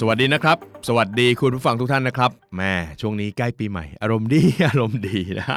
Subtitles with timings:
[0.00, 0.58] สวัสดีนะครับ
[0.88, 5.48] สวัสดีคุณผู้ฟังทุกท่านนะครับแม่ช่วงนี้ใกล้ปีใหม่ อารมณ์ดีอารมณ์ดีนะ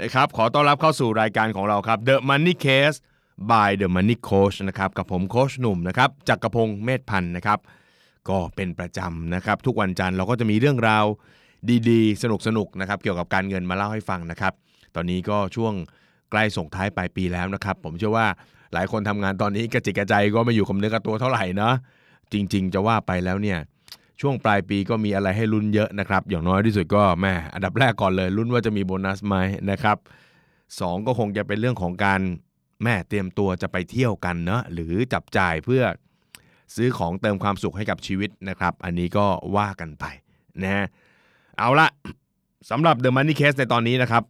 [0.00, 2.98] นะครับ ขอต้อนรับเข้าสู่รายการของเราครับ The Money Case
[3.50, 7.58] by The Money Coach นะครับกับผมโคชหนุ่มนะครับจักรพงศ์เมธพันธ์นะครับ
[8.28, 11.04] ก็เป็นประจำนะครับ ทุกวันจันทร์เราก็จะมีเรื่องราว
[11.90, 14.52] ดีๆ สนุกๆนะครับ เกี่ยวกับการเงินมาเล่าให้ฟังนะครับ
[14.94, 15.72] ตอนนี้ก็ช่วง
[16.30, 18.26] ใกล้ส่งท้ายปลายปีแล้วนะครับ ผมเชื่อว่า
[18.72, 21.74] หลายคนทำงานตอนนี้กระจิกกระใจก็ไม่อยู่กับเนื้อกับตัวเท่าไหร่เนาะ
[22.34, 23.58] จริง ๆ จะว่าไปแล้วเนี่ย
[24.20, 29.36] ช่วงปลายปีก็มีอะไรให้ลุ้นเยอะนะครับ อย่างน้อยที่สุดก็แม่อันดับแรกก่อนเลยลุ้นว่าจะมีโบนัสไหม
[29.70, 29.96] นะครับ
[30.80, 32.20] สองก็คงจะเป็นเรื่องของการ
[32.82, 35.82] แม่เตรียมตัวจะไปเที่ยวกันเนาะหรือจับจ่ายเพื่อ
[36.74, 40.04] ซื้อของเติมความสุขให้กับชีวิตนะครับ อันนี้ก็ว่ากันไป
[40.62, 40.86] นะ
[41.58, 41.88] เอาละ
[42.70, 44.22] สำหรับ The Money Case ในตอนนี้นะครับ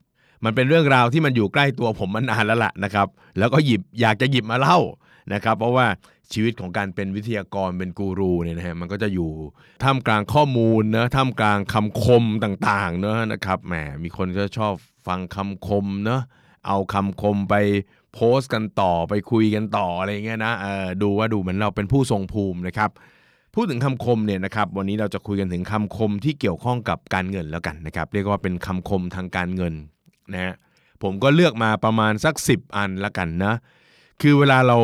[0.45, 4.78] มันเป็นเรื่องราวที่มันอยู่ใกล้ตัวผมมานานแล้วล่ะนะครับ แล้วก็หยิบอยากจะหยิบมาเล่า
[5.33, 5.87] นะครับ เพราะว่า
[6.33, 9.30] ชีวิตของการเป็นวิทยากรเป็นกูรูเนี่ยนะฮะมันก็จะอยู่
[9.84, 14.75] ท่ามกลางข้อมูลนะท่ามกลางคำคมต่างๆเนอะนะครับแหมมีคนก็ชอบ
[15.06, 16.22] ฟังคำคมเนอะ
[16.66, 17.55] เอาคำคมไป
[18.14, 22.91] โพสต์กันต่อไปคุยกันต่ออะไรเงี้ยนะเออดูว่าดูเหมือนเราเป็นผู้ทรงภูมินะครับ
[23.55, 29.75] พูดถึงคำคมเนี่ยนะครับวันนี้เราจะคุยกันถึงคำคมที่เกี่ยวข้องกับการเงินแล้วกันนะครับเรียกว่าเป็นคำคมทางการเงิน
[30.33, 30.55] นะฮะ
[31.03, 33.55] ผมก็เลือกมาประมาณสัก 10 อันละกันนะ
[34.23, 34.79] คือเวลาเรา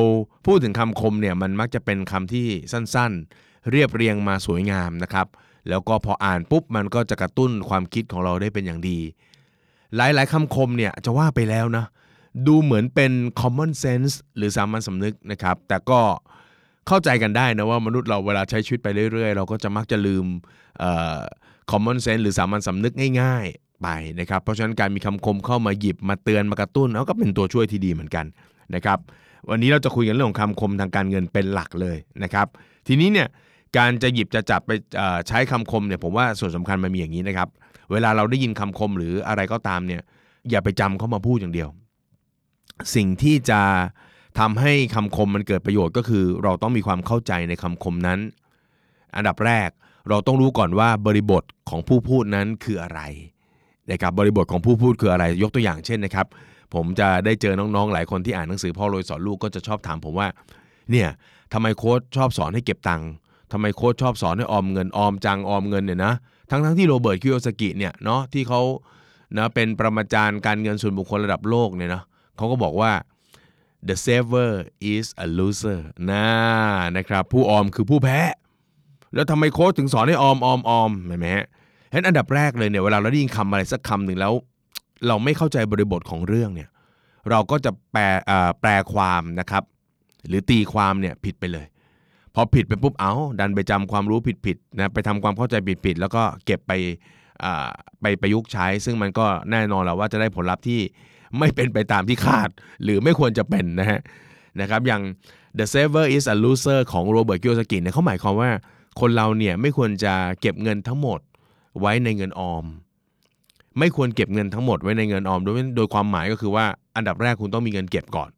[0.46, 5.26] พูดถึงคำคมเนี่ยมันมักจะเป็นคำที่สั้นๆ เรียบเรียงมาสวยงามนะครับ
[5.68, 8.98] แล้วก็พออ่านปุ๊บมันก็จะกระตุ้นความคิดของเราได้เป็นอย่างดี
[9.96, 11.84] หลายๆคำคมเนี่ยจะว่าไปแล้วนะ
[12.46, 16.00] ดูเหมือนเป็น common sense หรือสามัญสำนึกนะครับ แต่ก็
[16.86, 20.26] เข้าใจกันได้นะว่ามนุษย์เราเวลาใช้ชีวิตไปเรื่อยๆ เราก็จะมักจะลืม
[21.70, 23.88] common sense หรือสามัญสำนึกง่ายๆไป
[24.20, 28.26] นะครับ เพราะฉะนั้นการมีคำคมเข้ามาหยิบมาเตือนมากระตุ้นแล้วก็เป็นตัวช่วยที่ดีเหมือนกัน
[28.74, 28.98] นะครับ
[29.50, 32.46] วันนี้เราจะคุยกันเรื่องของคำคมทางการเงินเป็นหลักเลยนะครับ
[32.86, 33.28] ทีนี้เนี่ย
[33.76, 34.70] การจะหยิบจะจับไป
[35.28, 37.48] ใช้คำคมเนี่ยผมว่าส่วนสำคัญมันมีอย่างนี้นะครับ
[37.92, 40.02] เวลาเราได้ยินคำคมหรืออะไรก็ตามเนี่ย
[40.50, 41.68] อย่าไปจำเข้ามาพูดอย่างเดียว
[42.94, 43.60] สิ่งที่จะ
[44.38, 48.18] ทำให้คำคมมันเกิดประโยชน์ก็คือ เราต้องมีความเข้าใจในคำคมนั้น
[49.16, 49.70] อันดับแรก
[50.08, 53.00] เราต้องรู้ก่อนว่าบริบทของผู้พูดนั้นคืออะไร
[53.90, 56.26] นะครับบริบทของผู้พูดคืออะไร ยกตัวอย่างเช่นนะครับ
[56.74, 60.28] ผมจะได้เจอน้องๆ หลายคนที่อ่านหนังสือพ่อรวยสอนลูกก็จะชอบถามผมว่า
[60.90, 61.08] เนี่ย
[61.52, 63.08] ทำไมโค้ชชอบสอนให้เก็บตังค์
[63.52, 66.14] ทำไมโค้ชชอบสอนให้ออมเงินออมจังออมเงินเนี่ยนะ
[66.50, 68.60] ทั้งๆที่โรเบิร์ตคิโยซากิเนี่ยเนาะที่เขา
[69.36, 72.02] นะเป็นปรมาจารย์การเงินส่วนบุคคลระดับโลกเนี่ยนะ
[72.36, 72.92] เขาก็บอกว่า
[73.88, 74.52] the saver
[74.92, 75.80] is a loser
[76.10, 76.26] นะ
[76.96, 78.20] นะครับ ผู้ออมคือผู้แพ้
[79.14, 81.46] แล้วทำไมโค้ชถึงสอนให้ออมออมออมเห็นไหมฮะ
[81.92, 84.32] ฉะนั้นอันดับแรกเลยเนี่ยเวลาเราได้ยินคำอะไรสักคำหนึ่งแล้ว
[85.06, 86.68] เราไม่เข้าใจบริบทของเรื่องเนี่ย
[87.30, 89.64] เราก็จะแปลเอ่อแปลความนะครับ
[90.28, 91.66] หรือตีความเนี่ยผิดไปเลย
[92.34, 96.72] พอผิดไปปุ๊บเอาดันไปจำความรู้ผิดๆนะไปทำความเข้าใจผิดๆแล้วก็เก็บไป
[97.44, 97.68] อ่า
[98.00, 100.80] ไปประยุกต์ใช้ ซึ่งมันก็แน่นอนแล้วว่าจะได้ผลลัพธ์ที่
[101.38, 102.48] ไม่เป็นไปตามที่คาด
[102.82, 104.00] หรือไม่ควรจะเป็นนะฮะ
[104.60, 105.02] นะครับอย่าง
[105.58, 108.50] the saver is a loser ของโรเบิร์ตคิโยซากิเนี่ยเขาหมายความว่า
[109.00, 111.20] คนเราเนี่ยไม่ควรจะเก็บเงินทั้งหมด
[111.80, 112.64] ไว้ในเงินออม
[113.80, 116.64] ไม่ควรเก็บเงินทั้งหมดไว้ในเงินออมโดยโดยความหมายก็คือว่า
[116.96, 118.30] อันดับแรกคุณต้องมีเงินเก็บก่อน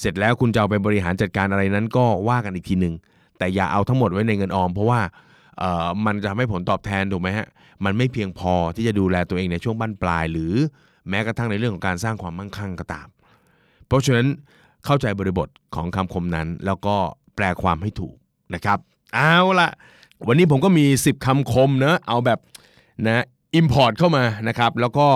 [0.00, 2.94] เสร็จแล้วคุณจะเอาไปบริหารจัดการอะไรนั้นก็ว่ากันอีกทีหนึ่ง
[3.38, 5.00] แต่อย่าเอาทั้งหมดไว้ในเงินออม เพราะว่า
[6.06, 7.46] มันจะทำให้ผลตอบแทนถูกไหมฮะ
[7.84, 10.52] มันไม่เพียงพอที่จะดูแลตัวเองในช่วงบั้นปลาย หรือ
[11.08, 13.08] แม้กระทั่งในเรื่องของการสร้างความมั่งคั่งก็ตาม
[13.86, 14.26] เพราะฉะนั้น
[14.84, 16.96] เข้าใจบริบทของคำคมนั้น แล้วก็
[17.36, 18.14] แปลความให้ถูก
[18.54, 18.78] นะครับ
[19.14, 19.68] เอาละ
[20.26, 22.38] วันนี้ผมก็มี 10คำคมเนะเอาแบบ
[23.06, 23.24] นะ
[23.56, 25.08] import เข้ามานะครับ แล้วก็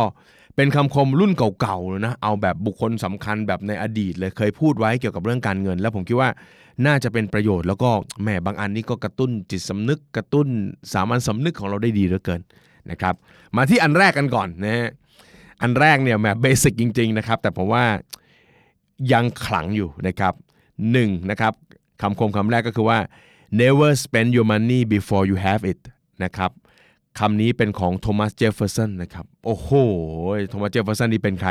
[0.56, 6.30] เป็นคำคมรุ่นเก่าๆเลยนะเอาแบบบุคคลสำคัญแบบในอดีตเลยเคยพูดไว้เกี่ยวกับเรื่องการเงิน แล้วผมคิดว่า
[6.86, 7.90] น่าจะเป็นประโยชน์แล้วก็
[8.22, 10.46] แหมบางอันนี้ก็กระตุ้นจิตสำนึกกระตุ้น
[10.92, 12.40] สามัญสำนึกของเราได้ดีเหลือเกิน
[12.90, 13.14] นะครับ
[13.56, 14.90] มาที่อันแรกกันก่อนนะฮะ
[15.62, 17.84] อันแรกเนี่ยแหม basic จริง ๆ นะครับ แต่ผมว่า
[19.12, 20.34] ยังขลังอยู่นะครับ
[20.92, 21.52] หนึ่งนะครับ
[22.02, 22.98] คำคมคำแรกก็คือว่า
[23.60, 25.80] never spend your money before you have it
[26.24, 26.50] นะครับ
[27.18, 29.70] คำนี้เป็นของโทมัสเจฟเฟอร์สันนะครับ โอ้โห
[30.50, 31.50] โทมัสเจฟเฟอร์สันนี่เป็นใคร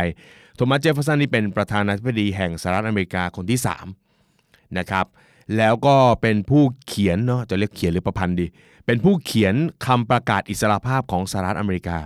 [0.55, 3.59] โทมัสเจฟเฟอร์สันนี่เป็นประธานาธิบดีแห่งสหรัฐอเมริกาคนที่
[4.17, 5.05] 3นะครับ
[5.57, 8.45] แล้วก็เป็นผู้เขียนเนาะจะเรียกเขียนหรือประพันธ์ดี
[8.85, 11.99] เป็นผู้เขียนคำประกาศอิสรภาพของสหรัฐอเมริกา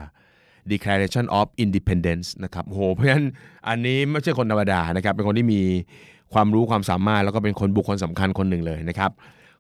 [0.72, 3.26] Declaration of Independence นะครับโหเพราะฉะนั้น
[3.68, 5.62] อันนี้ไม่ใช่คนธรรมดานะครับเป็นคนที่มี
[6.34, 9.12] ความรู้ความสามารถแล้วก็เป็นคนบุคคลสำคัญคนหนึ่งเลยนะครับ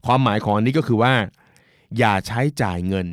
[0.05, 1.13] ความหมายของอันนี้ก็คือว่า
[1.97, 3.07] อย่าใช้จ่ายเงิน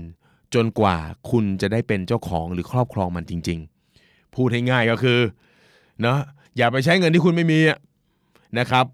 [0.54, 0.96] จนกว่า
[1.30, 3.58] คุณจะได้เป็นเจ้าของหรือครอบครองมันจริง
[3.96, 5.20] ๆ พูดให้ง่ายก็คือ
[6.02, 6.18] เนาะ
[6.56, 7.60] อย่าไปใช้เงินที่คุณไม่มี
[8.58, 8.86] นะครับ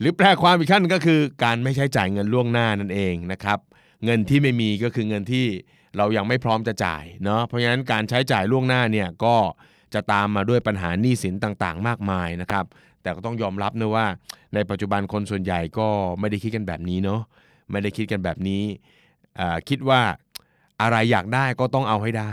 [0.00, 3.58] หรือแปลความอีกขั้นก็คือการไม่ใช้จ่ายเงินล่วงหน้านั่นเองนะครับ
[4.04, 5.46] เงินที่ไม่มีก็คือเงินที่
[5.96, 9.36] เรายังไม่พร้อมจะจ่ายเนาะเพราะฉะนั้นการใช้จ่ายล่วงหน้าเนี่ยก็
[9.94, 12.64] จะตามมาด้วยปัญหาหนี้สินต่างๆ มากมายนะครับ
[13.02, 14.06] แต่ก็ต้องยอมรับนะว่า
[14.54, 15.88] ในปัจจุบันคนส่วนใหญ่ก็
[16.20, 17.20] ไม่ได้คิดกันแบบนี้เนาะ
[17.70, 18.62] ไม่ได้คิดกันแบบนี้
[19.68, 20.00] คิดว่า
[20.82, 22.32] อะไรอยากได้ก็ต้องเอาให้ได้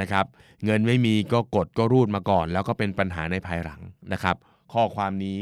[0.00, 0.26] นะครับ
[0.64, 3.80] เงินไม่มีก็กดก็รูดมาก่อน แล้วก็เป็นปัญหาในภายหลัง
[4.12, 4.36] นะครับ
[4.72, 5.40] ข้อความนี้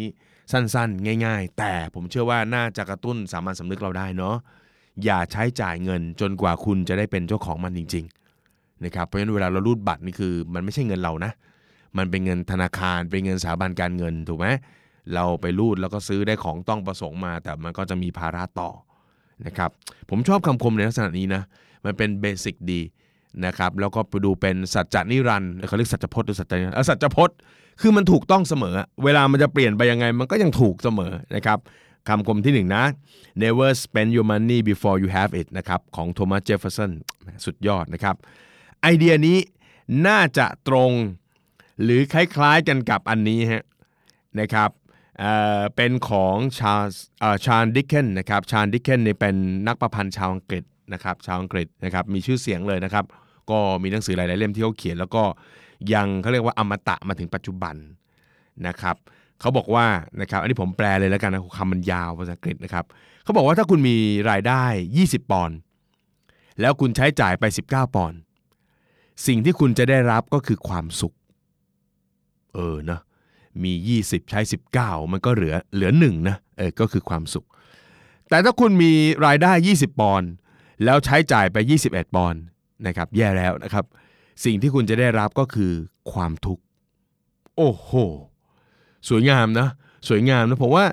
[0.53, 4.37] สั้นๆ ง่าย ๆ แต่ผมเชื่อว่าน่าจะกระตุ้นสามัญสำนึกเราได้เนาะ
[5.05, 8.05] อย่าใช้จ่ายเงินจนกว่าคุณจะได้เป็นเจ้าของมันจริง
[8.44, 11.32] ๆ นะครับเพราะฉะนั้นเวลาเรารูดบัตรนี่คือมันไม่ใช่เงินเรานะ
[11.97, 14.47] มันเป็นเงินธนาคารเป็นเงินสถาบันการเงินถูกไหม
[15.15, 18.71] เราไปรูดแล้วก็ซื้อได้ของต้องประสงค์มา แต่มันก็จะมีภาระต่อ
[19.47, 19.71] นะครับ
[20.11, 21.43] ผมชอบคำคมในลักษณะนี้นะ
[21.84, 22.81] มันเป็น basic ดี
[23.46, 27.36] นะครับแล้วก็ไปดูเป็นสัจจานิรันดร์เขาเรียกสัจพจน์หรือสัจจานิรันดร์สัจพจน์
[27.81, 31.58] คือมันถูกต้องเสมอ เวลามันจะเปลี่ยนไปยังไง มันก็ยังถูกเสมอนะครับ
[32.08, 32.84] คำคมที่หนึ่งนะ
[33.42, 36.92] never spend your money before you have it นะครับของโทมัสเจฟเฟอร์สัน
[37.44, 38.16] สุดยอดนะครับ
[38.82, 39.38] ไอเดียนี้
[40.06, 40.90] น่าจะตรง
[41.82, 43.64] หรือคล้ายๆกันกับอันนี้ฮะ
[44.40, 44.70] นะครับ
[45.19, 46.75] เเป็นของชา
[47.44, 49.34] ชาดิกเคนนะครับชาญดิกเคนเนี่ยเป็น
[49.66, 53.04] นักประพันธ์ชาวอังกฤษ นะครับชาวอังกฤษนะครับมีชื่อเสียงเลยนะครับ
[53.50, 55.22] ก็มีหนังสือหลาย ๆ เล่มที่เขาเขียน แล้วก็
[55.92, 57.76] ยังเขาเรียกว่าอมตะมาถึงปัจจุบัน
[58.66, 58.96] นะครับ
[59.40, 59.86] เขาบอกว่า
[60.20, 62.84] นะครับอันนี้ผมแปลเลยแล้วกันนะคำมันยาวภาษาอังกฤษนะครับ
[63.25, 63.96] เขาบอกว่าถ้าคุณมี
[64.31, 64.62] รายได้
[64.98, 65.56] 20 ปอนด์
[66.60, 68.19] แล้วคุณใช้จ่ายไป 19 ปอนด์
[69.26, 71.14] สิ่งที่คุณจะได้รับก็คือความสุข
[72.54, 73.00] เออนะ
[73.62, 73.72] มี
[74.04, 74.40] 20 ใช้
[74.76, 77.46] 19 มันก็เหลือเหลือหนึ่งนะเออก็คือความสุข
[78.28, 78.92] แต่ถ้าคุณมี
[79.26, 80.30] รายได้ 20 ปอนด์
[80.85, 81.56] แล้วใช้จ่ายไป
[81.88, 82.43] 21 ปอนด์
[82.87, 83.85] นะครับ แย่แล้วนะครับ
[84.44, 85.73] สิ่งที่คุณจะได้รับก็คือ
[86.12, 86.62] ความทุกข์
[87.56, 87.91] โอ้โห
[89.09, 89.69] สวยงามนะ
[90.09, 90.85] สวยงามนะผมว่า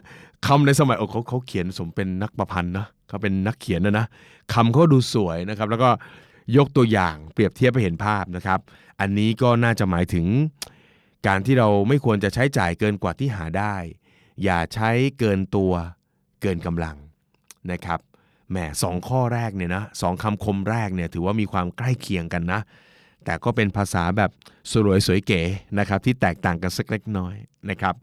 [0.48, 4.06] คำในสมัยเขาเขาเขียนสมเป็นนักประพันธ์นะเขาเป็นนักเขียนนะนะ
[4.54, 5.89] คำเขาดูสวยนะครับ แล้วก็
[6.57, 8.60] ยกตัวอย่างเปรียบเทียบไปเห็นภาพนะครับ
[9.00, 10.25] อันนี้ก็น่าจะหมายถึง
[11.28, 13.75] การที่เราไม่ควรจะใช้จ่ายเกินกว่าที่หาได้
[14.44, 14.89] อย่าใช้
[15.19, 15.74] เกินตัว
[16.42, 16.98] เกินกำลัง
[17.72, 18.00] นะครับ
[18.51, 22.62] แหมสองข้อแรกเนี่ยนะสองคำคมแรกเนี่ยถือว่ามีความใกล้เคียงกันนะ
[23.25, 24.31] แต่ก็เป็นภาษาแบบ
[24.71, 25.42] สวยสวยเก๋
[25.80, 27.36] นะครับที่แตกต่างกันสักเล็กน้อย
[27.69, 27.95] นะครับ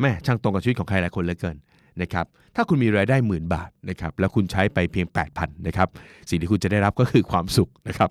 [0.00, 1.56] แม่ช่างตรงกับชีวิตของใครหลายคนเหลือเกิน
[2.02, 5.06] นะครับถ้าคุณมีรายได้หมื่นบาทนะครับแล้วคุณใช้ไปเพียง
[5.36, 5.88] 8,000นะครับ
[6.28, 8.10] สิ่งที่คุณจะได้รับก็คือความสุขนะครับ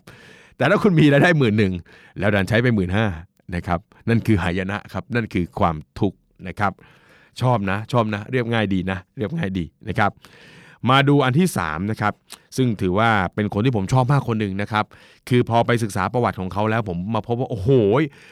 [0.58, 1.74] แต่ถ้าคุณมีรายได้หมื่นหนึ่ง
[2.20, 3.08] แล้วดันใช้ไปหมื่นห้า
[3.56, 3.80] นะครับ
[4.10, 6.18] นั่นคือหายนะครับนั่นคือความทุกข์
[6.48, 6.72] นะครับ
[7.42, 10.12] ชอบนะชอบนะเรียบง่ายดีนะเรียบง่ายดีนะครับ
[10.90, 12.14] มาดูอันที่3นะครับ
[12.58, 14.86] ซึ่งถือว่าเป็นคนที่ผมชอบมากคนหนึ่งนะครับ
[15.30, 17.70] คือพอไปศึกษาประวัติของเขาแล้วผมมาพบว่าโอ้โห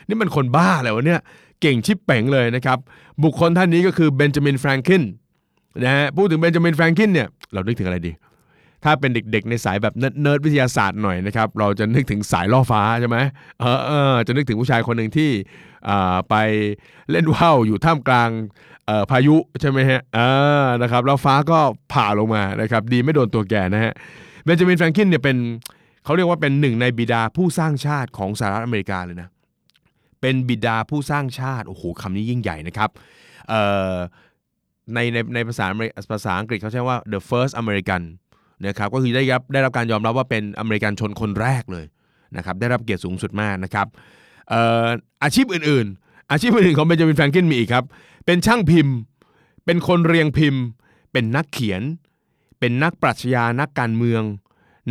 [0.08, 1.20] นี่มันคนบ้าเลยวะเนี่ย
[1.62, 2.78] เก่งชิปเป๋งเลยนะครับ
[3.24, 5.04] บุคคลท่านนี้ก็คือเบนจามินแฟรงคิน
[5.84, 8.14] นะฮะพูดถึงเบนจามินแฟรงคินเนี่ยเรานึกถึงอะไรดี
[8.84, 13.18] ถ้าเป็นเด็กๆในสายแบบเนิร์ดวิทยาศาสตร์หน่อยนะครับเราจะนึกถึงสายล่อฟ้าใช่ไหม
[13.60, 15.30] เออเออจะนึกถึงผู้ชายคนหนึ่งที่
[16.30, 16.36] ไป
[17.12, 18.30] เล่นว่าวอยู่ท่ามกลาง
[19.12, 21.60] พายุใช่ไหมฮะอ่านะครับแล้วฟ้าก็
[21.94, 23.94] ผ่าลงมานะครับดีไม่โดนตัวแกนะฮะ
[24.44, 25.38] เบนจามินแฟรงคินเนี่ยเป็น
[26.04, 29.30] เขาเรียกว่าเป็นหนึ่งในบิดาผู้สร้างชาติของสหรัฐอเมริกาเลยนะ
[30.22, 32.90] เป็นบิดาผู้สร้างชาติโอ้โหคำนี้ยิ่งใหญ่นะครับ
[34.94, 35.66] ในในในภาษา
[36.12, 38.02] ภาษาอังกฤษเขาใช้ว่า the first American
[38.68, 41.86] นะครับก็คือได้รับได้รับการยอมรับว่าเป็นอเมริกันชนคนแรกเลย
[42.38, 43.88] นะครับได้รับเกียรติสูงสุดมากนะครับ
[44.50, 44.86] เอ่อ
[45.24, 47.84] อาชีพอื่นๆ อาชีพอื่นๆของเบนจามินแฟรงกินมีอีกครับ
[48.26, 48.96] เป็นช่างพิมพ์
[49.66, 50.64] เป็นคนเรียงพิมพ์
[51.12, 51.82] เป็นนักเขียน
[52.60, 54.22] เป็นนักปรัชญานักการเมือง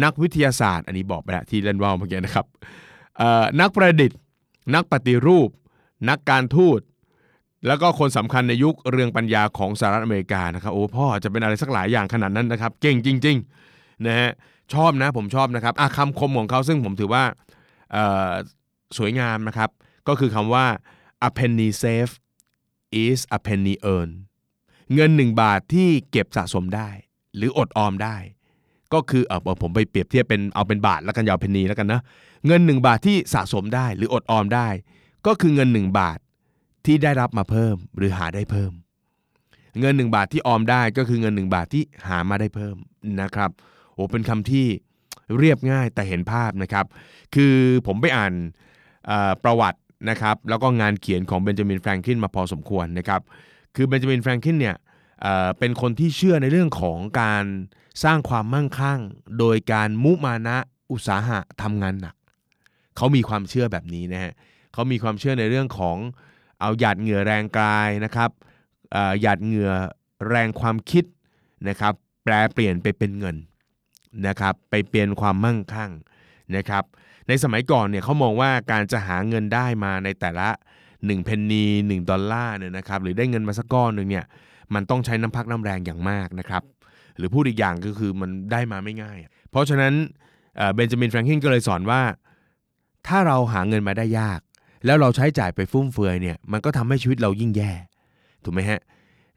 [0.03, 2.47] นักวิทยาศาสตร์ อันนี้บอกไปแล้วที่เล่นว่าวเมื่อกี้นะครับ
[3.61, 4.19] นักประดิษฐ์
[4.75, 5.49] นักปฏิรูป
[6.09, 6.81] นักการทูต
[7.67, 14.31] แล้วก็คนสำคัญในยุคเรืองปัญญาของสหรัฐอเมริกานะครับโอ้พ่อจะเป็นอะไรสักหลายอย่างขนาดนั้นนะครับ เก่งจริงๆนะฮะ
[14.75, 17.25] ชอบนะผมชอบนะครับคำคมของเขาซึ่งผมถือว่า
[18.99, 19.71] สวยงามนะครับ
[20.09, 20.67] ก็คือคำว่า
[21.29, 22.17] a penny saved
[23.03, 24.17] is a penny earned
[24.95, 26.89] เงินหนึ่งบาทที่เก็บสะสมได้
[27.37, 28.17] หรืออดออมได้
[28.93, 32.01] ก็คือเออผมไปเปรียบเทียบเป็นเอาเป็นบาทแล้วกันอยาวเพนนีแล้วกันนะ
[32.47, 34.69] เงินหนึ่งบาทที่สะสมได้หรืออดออมได้
[35.27, 36.19] ก็คือเงินหนึ่งบาท
[36.87, 38.73] ที่ได้รับมาเพิ่มหรือหาได้เพิ่ม
[39.81, 42.77] เงินหนึ่งบาทที่ออมได้ก็คือเงินหนึ่งบาทที่หามาได้เพิ่ม
[43.23, 43.51] นะครับ
[43.95, 44.67] โอ้เป็นคำที่
[45.39, 46.87] เรียบง่ายแต่เห็นภาพนะครับ
[47.35, 47.55] คือ
[47.87, 48.33] ผมไปอ่าน
[49.45, 49.79] ประวัติ
[50.11, 53.21] นะครับแล้วก็งานเขียนของเบนจามินแฟรงคลินมาพอสมควรนะครับ
[53.75, 54.77] คือเบนจามินแฟรงคลินเนี่ย
[55.21, 57.45] เเป็นคนที่เชื่อในเรื่องของการ
[58.05, 59.01] สร้างความมั่งคั่ง
[59.39, 60.57] โดยการมุมานะ
[60.93, 62.15] อุตสาหะทำงานหนัก
[62.97, 64.33] เขามีความเชื่อแบบนี้นะฮะ
[64.73, 65.97] เขามีความเชื่อในเรื่องของ
[66.61, 68.31] เอาหยาดเหงื่อแรงกายนะครับ
[69.21, 69.73] หยาดเหงื่อ
[70.29, 71.05] แรงความคิด
[71.69, 71.95] นะครับ
[72.25, 73.37] แปลเปลี่ยนไปเป็นเงิน
[74.27, 75.91] นะครับ ไปเปลี่ยนความมั่งคั่ง
[76.57, 76.85] นะครับ
[77.29, 80.49] ในสมัยก่อนเนี่ยเขามองว่าการจะหาเงินได้มาในแต่ละ
[80.89, 84.25] 1เพนนี1ดอลลาร์เนี่ยนะครับหรือได้เงินมาสักก้อนหนึ่งเนี่ย
[84.75, 86.63] มันต้องใช้น้ำพักน้ำแรงอย่างมากนะครับ
[87.17, 89.19] หรือพูดอีกอย่างก็คือมันได้มาไม่ง่าย
[89.51, 89.93] เพราะฉะนั้น
[90.75, 92.03] เบนจามินแฟรงคินก็เลยสอนว่า
[93.07, 94.41] ถ้าเราหาเงินมาได้ยาก
[94.87, 97.73] แล้วเราใช้จ่ายไปฟุ่มเฟือยเนี่ยมันก็ทำให้ชีวิตเรายิ่งแย่
[98.45, 98.81] ถูกไหมฮะ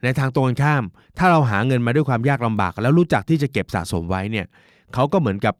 [0.02, 0.84] ในทางตรงกันข้าม
[1.18, 4.46] ถ้าเราหาเงินมาด้วยความยากลำบาก แล้วรู้จักที่จะเก็บสะสมไว้เนี่ย
[4.94, 5.54] เขาก็เหมือนกับ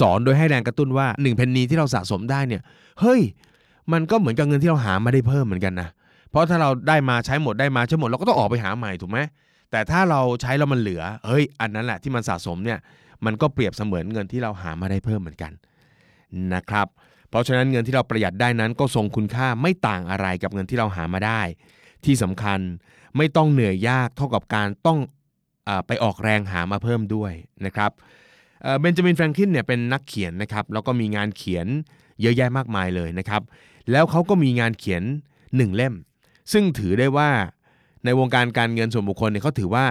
[0.00, 2.62] สอนโดยให้แรงกระตุ้นว่า1เพนนีที่เราสะสมได้เนี่ย
[3.00, 3.20] เฮ้ย
[3.92, 5.88] มันก็เหมือนกับเงินที่เราหามาได้เพิ่มเหมือนกันนะ
[6.30, 9.18] เพราะถ้าเราได้มาใช้หมดได้มาใช้หมดเราก็ต้องออกไปหาใหม่ถูกไหม
[9.70, 12.78] แต่ถ้าเราใช้แล้วมันเหลือเฮ้ยอันนั้นแหละที่มันสะสมเนี่ย
[13.24, 15.52] มันก็เปรียบเสมือนเงินที่เราหามาได้เพิ่มเหมือนกัน
[16.54, 16.86] นะครับ
[17.28, 21.40] เพราะฉะนั้นเงินที่เราประหยัดได้นั้นก็ทรงคุณค่าไม่ต่างอะไรกับเงินที่เราหามาได้
[22.04, 22.58] ที่สำคัญ
[23.16, 24.98] ไม่ต้องเหนื่อยยากเท่ากับการต้อง
[25.68, 27.32] อไปออกแรงหามาเพิ่มด้วย
[27.66, 27.90] นะครับ
[28.80, 31.66] เบนจามินแฟรงคลินเนี่ยเป็นนักเขียนนะครับแล้วก็มีงานเขียน
[32.20, 33.42] เยอะแยะมากมายเลยนะครับ
[33.90, 35.02] แล้วเขาก็มีงานเขียน
[35.56, 35.94] หนึ่งเล่ม
[36.52, 37.30] ซึ่งถือได้ว่า
[38.04, 39.84] ในวงการการเงินส่วนบุคคลเนี่ยเขาถือว่า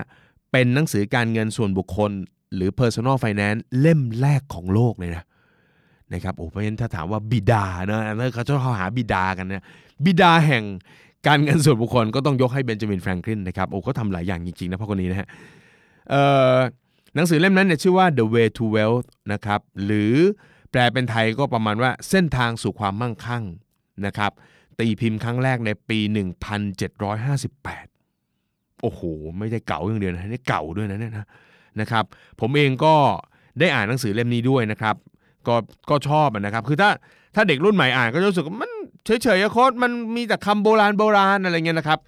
[0.51, 2.11] เป็นหนังสือการเงินส่วนบุคคล
[2.55, 5.23] หรือ personal finance เล่มแรกของโลกเลยนะ
[6.13, 9.63] นะครับโอ้เพราะฉะนั้นถ้าถามว่าบิดานะอันนั้นเขาจะหาบิดากันนะ
[10.05, 10.63] บิดาแห่ง
[11.27, 15.27] การเงินส่วนบุคคลก็ต้องยกให้เบนจามินแฟรงคลินนะครับโอ้เขาทำหลายอย่างจริงๆนะพ่อคนนี้นะฮะ
[16.09, 16.23] เอ่
[16.53, 16.57] อ
[17.15, 20.13] หนังสือเล่มนั้นเนี่ยชื่อว่า The Way to Wealth นะครับหรือ
[20.71, 23.43] แปลเป็นไทยก็ประมาณว่าเส้นทางสู่ความมั่งคั่ง
[24.05, 24.31] นะครับ
[24.79, 25.99] ตีพิมพ์ครั้งแรกในปี
[28.01, 29.01] 1758 โอ้โห
[29.37, 31.27] ไม่ได้เก่าอย่างเดียวนะนี่เก่าด้วยนะเนี่ยนะ
[31.81, 32.03] นะครับ
[32.39, 32.95] ผมเองก็
[33.59, 34.95] ได้อ่านหนังสือเล่มนี้ด้วยนะครับ
[35.47, 35.55] ก็
[35.89, 36.89] ก็ชอบนะครับ คือถ้า
[37.35, 38.71] ถ้าเด็กรุ่นใหม่อ่านก็จะรู้สึกว่ามัน
[39.05, 41.99] เฉยๆโค้ดมันมีแต่คำโบราณโบราณอะไรเงี้ยนะครับ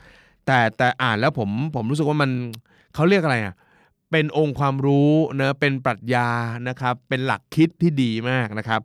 [0.46, 2.30] แต่แต่อ่านแล้วผมผมรู้สึกว่ามัน
[2.96, 3.56] เขาเรียกอะไรอะ
[4.12, 6.30] เป็นองค์ความรู้เนะเป็นปรัชญา
[6.68, 8.82] นะครับเป็นหลักคิดที่ดีมากนะครับ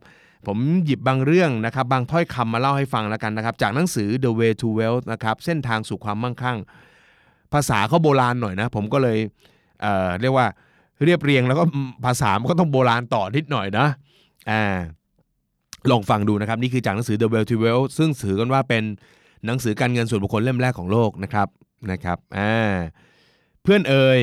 [0.47, 6.57] ผมหยิบบางเรื่องนะครับบางถ้อยคำมาเล่าให้ฟังแล้วกันนะครับ จากหนังสือ The Way to Wealth นะครับเส้นทางสู่ความมั่งคั่ง
[7.53, 9.17] ภาษาเขาโบราณหน่อยนะ ผมก็เลย
[9.81, 10.47] เเรียกว่า
[11.03, 11.63] เรียบเรียงแล้วก็
[12.05, 13.87] ภาษามันก็ต้องโบราณต่อนิดหน่อยนะ
[14.51, 14.63] อ่า
[15.91, 18.83] ลองฟังดูนะครับนี่คือจากหนังสือ The Well to Well ซึ่งถือกันว่าเป็น
[19.45, 21.47] หนังสือการเงินส่วนบุคคลเล่มแรกของโลกนะครับ
[21.91, 22.75] นะครับอ่า
[23.63, 24.19] เพื่อนเอ่ย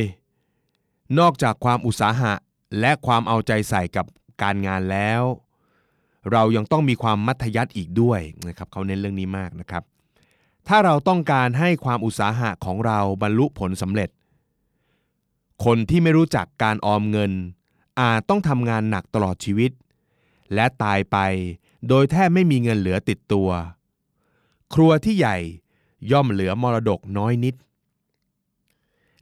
[1.19, 2.33] นอกจากความอุตสาหะ
[2.81, 4.07] และความเอาใจใส่กับ
[4.43, 5.23] การงานแล้ว
[6.33, 9.83] เรายังต้องมีความมัธยัติอีกด้วยนะครับเขาเน้นเรื่องนี้มากนะครับ
[10.69, 14.11] ถ้าเราต้องการให้ความอุตสาหะของเราบรรลุผลสำเร็จ
[15.65, 17.33] คนที่ไม่รู้จักการออมเงิน
[18.01, 19.71] อาจต้องทำงานหนักตลอดชีวิต
[20.55, 21.19] และตายไป
[21.89, 23.49] โดยแทบไม่มีเงินเหลือติดตัว
[24.75, 25.37] ครัวที่ใหญ่
[26.11, 27.55] ย่อมเหลือมรดกน้อยนิด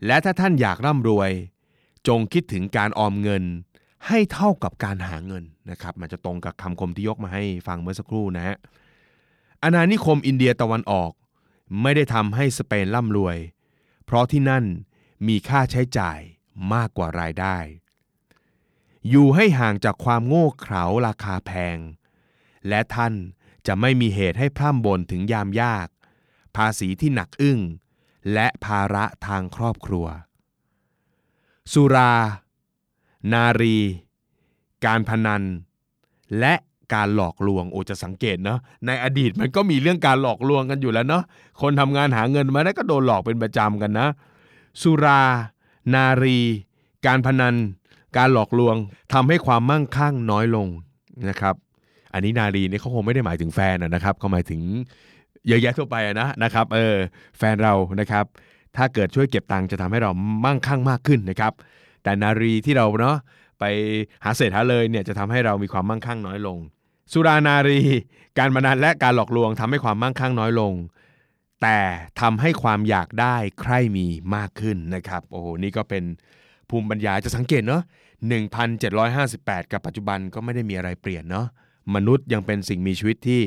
[0.07, 1.31] และถ้าท่านอยากร่ำรวย
[2.09, 3.45] จงคิดถึงการออมเงิน
[4.07, 8.57] ให้เท่ากับการหาเงินนะครับ มันจะตรงกับคำคมที่ยกมาให้ฟังเมื่อสักครู่นะฮะ
[9.63, 11.13] อาณานิคมอินเดียตะวันออก
[11.83, 13.37] ไม่ได้ทำให้สเปนร่ำรวย
[14.05, 14.65] เพราะที่นั่น
[15.29, 16.19] มีค่าใช้จ่าย
[16.75, 17.57] มากกว่ารายได้
[19.09, 21.79] อยู่ให้ห่างจากความโง่เขลาราคาแพง
[22.69, 23.15] และท่าน
[23.67, 25.89] จะไม่มีเหตุให้พร่ำบ่นถึงยามยาก
[26.57, 27.61] ภาษีที่หนักอึ้ง
[28.33, 30.07] และภาระทางครอบครัว
[31.73, 32.13] สุรา
[33.33, 33.79] นารี
[34.87, 35.43] การพนัน
[36.39, 36.55] และ
[36.95, 41.23] การหลอกลวงโอจะสังเกตเนาะในอดีตมันก็มีเรื่องการหลอกลวงกันอยู่แล้วเนาะ
[41.61, 44.09] คนทำงานหาเงินมาได้ก็โดนหลอกเป็นประจำกันนะ
[44.83, 45.23] สุรา
[45.95, 46.39] นารี
[47.07, 47.55] การพนัน
[48.17, 48.77] การหลอกลวง
[49.13, 50.67] ทำให้ความมั่งคั่งน้อยลง
[51.29, 51.55] นะครับ
[52.13, 54.61] อันนี้นารีนี่เขาคงไม่ได้หมายถึงแฟนนะครับเขาหมายถึง
[55.49, 56.97] เยอะแยะทั่วไปนะนะครับเออ
[57.39, 58.25] แฟนเรานะครับ
[58.77, 60.11] ถ้าเกิดช่วยเก็บตังค์จะทำให้เรา
[60.45, 61.53] มั่งคั่งมากขึ้นนะครับ
[62.03, 63.17] แต่นารีที่เราเนาะ
[63.61, 63.65] ไป
[64.25, 66.59] หาเศษหาเลยเนี่ยจะทำให้เรามีความมั่งคั่งน้อยลง
[67.13, 67.81] สุรานารี
[68.39, 70.75] การพนันและการหลอกลวงทำให้ความมั่งคั่งน้อยลง
[71.63, 71.79] แต่
[72.21, 76.05] ทำให้ความอยากได้ใคร่มีมากขึ้นนะครับโอ้โหนี่ก็เป็น
[76.71, 77.83] ภูมิปัญญาจะสังเกตเนาะ
[78.77, 81.47] 1,758 กับปัจจุบันก็ไม่ได้มีอะไรเปลี่ยนเนาะ
[81.95, 83.41] มนุษย์ยังเป็นสิ่งมีชีวิตที่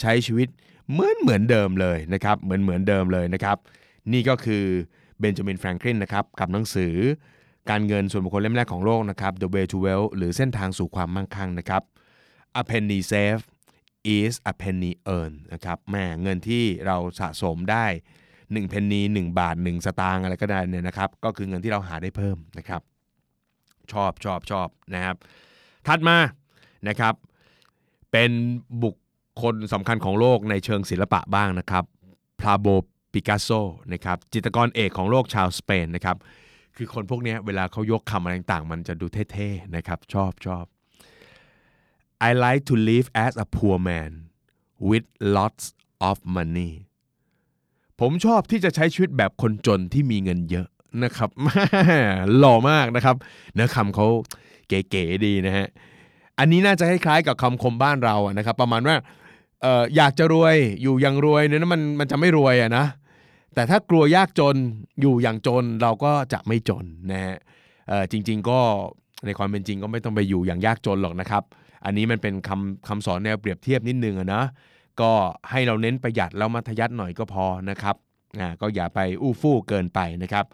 [0.00, 0.48] ใช้ชีวิต
[0.90, 3.56] เหมือนเหมือนเดิมเลยนะครับเหมือนเหมือนเดิมเลยนะครับ
[4.12, 4.64] นี่ก็คือ
[5.20, 6.94] เบนจามินแฟรงคลินนะครับกับหนังสือ
[7.70, 11.82] การเงินส่วนบุคคลเล่มแรกของโลกนะครับ The Way to Wealth หรือเส้นทางสู่ความมั่งคั่งนะครับ
[12.60, 13.46] A penny saved
[14.18, 17.86] is a penny earned นะครับแม่เงินที่เราสะสมได้
[18.28, 22.82] 1เพนนี1บาท 1 สตางค์อะไรก็ได้เนี่ยนะครับก็คือเงินที่เราหาได้เพิ่มนะครับ
[23.92, 25.16] ชอบชอบชอบนะครับ
[25.86, 26.16] ถัดมา
[26.88, 27.14] นะครับ
[28.12, 28.30] เป็น
[28.82, 28.94] บุค
[29.42, 31.84] คลสำคัญของโลกในเชิงศิลปะบ้างนะครับ
[32.40, 32.66] พาโบ
[33.12, 33.50] ปิกัสโซ
[33.92, 36.16] นะครับจิตรกรเอกของโลกชาวสเปนนะครับ
[36.76, 40.64] คือคนพวกนี้เวลาเขายกคำอะไรต่างๆ มันจะดูเท่ๆนะครับชอบชอบ
[42.28, 44.12] I like to live as a poor man
[44.88, 45.64] with lots
[46.08, 46.72] of money
[48.00, 50.68] ผมชอบที่จะใช้ชีวิตแบบคนจนที่มีเงินเยอะ
[51.04, 51.30] นะครับ
[52.38, 53.16] หล่อมากนะครับ
[53.54, 54.06] เนื้อคำเขา
[54.68, 55.66] เก๋ๆดีนะฮะ
[56.38, 58.96] อันนี้น่าจะคล้ายๆกับคำคมบ้านเราอะนะครับ ประมาณว่า
[59.62, 62.86] เอ่ออยากจะรวยอยู่อย่างรวยเนี่ยนะมันมันจะไม่รวยอะนะ
[63.54, 64.56] แต่ถ้ากลัวยากจน
[65.00, 67.36] อยู่อย่างจนเราก็จะไม่จนนะฮะ
[67.88, 68.60] เอ่อจริง ๆ ก็
[69.26, 71.42] ในความเป็นจริงก็ไม่ต้องไปอยู่อย่างยากจนหรอกนะครับ
[71.84, 74.44] อันนี้มันเป็นคำคำสอนแนวเปรียบเทียบนิดนึงอะนะ
[75.00, 75.10] ก็
[75.50, 77.96] ให้เราเน้นประหยัดแล้วมัธยัติหน่อยก็พอนะครับ
[78.40, 80.44] อ่าก็อย่าไปอู้ฟู่เกินไปนะครับ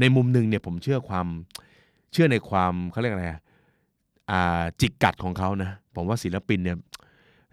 [0.00, 1.26] ในมุมหนึ่งเนี่ยผมเชื่อความ
[2.12, 3.40] เชื่อในความเขาเรียกอะไรอะ
[4.30, 6.76] อ่าจิกกัดของเขานะผมว่าศิลปินเนี่ย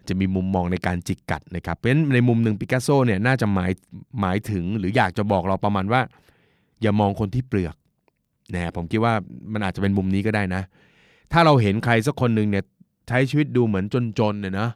[0.08, 3.70] จะมีมุมมองในการจิกกัดนะครับ เพราะฉะนั้นในมุมหนึ่งปิกัสโซเนี่ยน่าจะหมาย
[4.20, 6.00] หมายถึงหรืออยากจะบอกเราประมาณว่า
[6.82, 7.74] อย่ามองคนที่เปลือก
[8.54, 9.14] นะผมคิดว่า
[9.52, 10.62] มันอาจจะเป็นมุมนี้ก็ได้นะ
[11.32, 12.64] ถ้าเราเห็นใครสักคนหนึ่งเนี่ย
[13.08, 13.84] ใช้ชีวิตดูเหมือน
[14.18, 14.68] จนๆเนี่ยนะ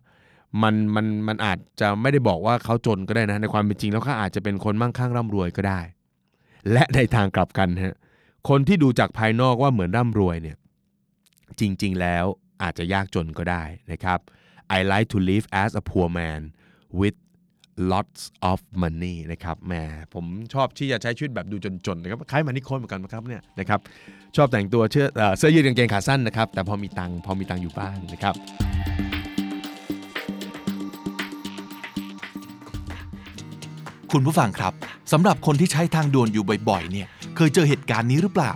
[0.62, 5.80] มันมันมันอาจจะไม่ได้บอกว่าเขาจนก็ได้นะ ในความเป็นจริงแล้วเขาอาจจะเป็นคนมั่งคั่งร่ำรวยก็ได้
[6.72, 7.96] และในทางกลับกันฮะ
[8.48, 10.56] คนที่ดูจากภายนอกว่าเหมือนร่ำรวยเนี่ย
[11.60, 12.24] จริง ๆ แล้ว
[12.62, 13.62] อาจจะยากจนก็ได้
[13.92, 14.18] นะครับ
[14.76, 16.40] I like to live as a poor man
[17.00, 17.16] with
[17.92, 19.72] lots of money นะครับแหม
[20.14, 21.56] ผมชอบที่จะใช้ชีวิตแบบดู
[21.86, 23.80] จนๆนะครับคล้ายมานิโคนเหมือนกันนะครับเนี่ยนะครับ
[24.36, 25.06] ชอบแต่งตัวเชื่อ
[25.38, 28.34] เสื้อยืดกางเกงขาสั้นนะครับ แต่พอมีตังพอมีตังอยู่บ้างนะครับ
[34.12, 34.72] คุณผู้ฟังครับ
[35.12, 38.52] สำหรับคนที่ใช้ทางด่วนอยู่บ่อยๆ เนี่ย เคยเจอเหตุการณ์นี้หรือเปล่า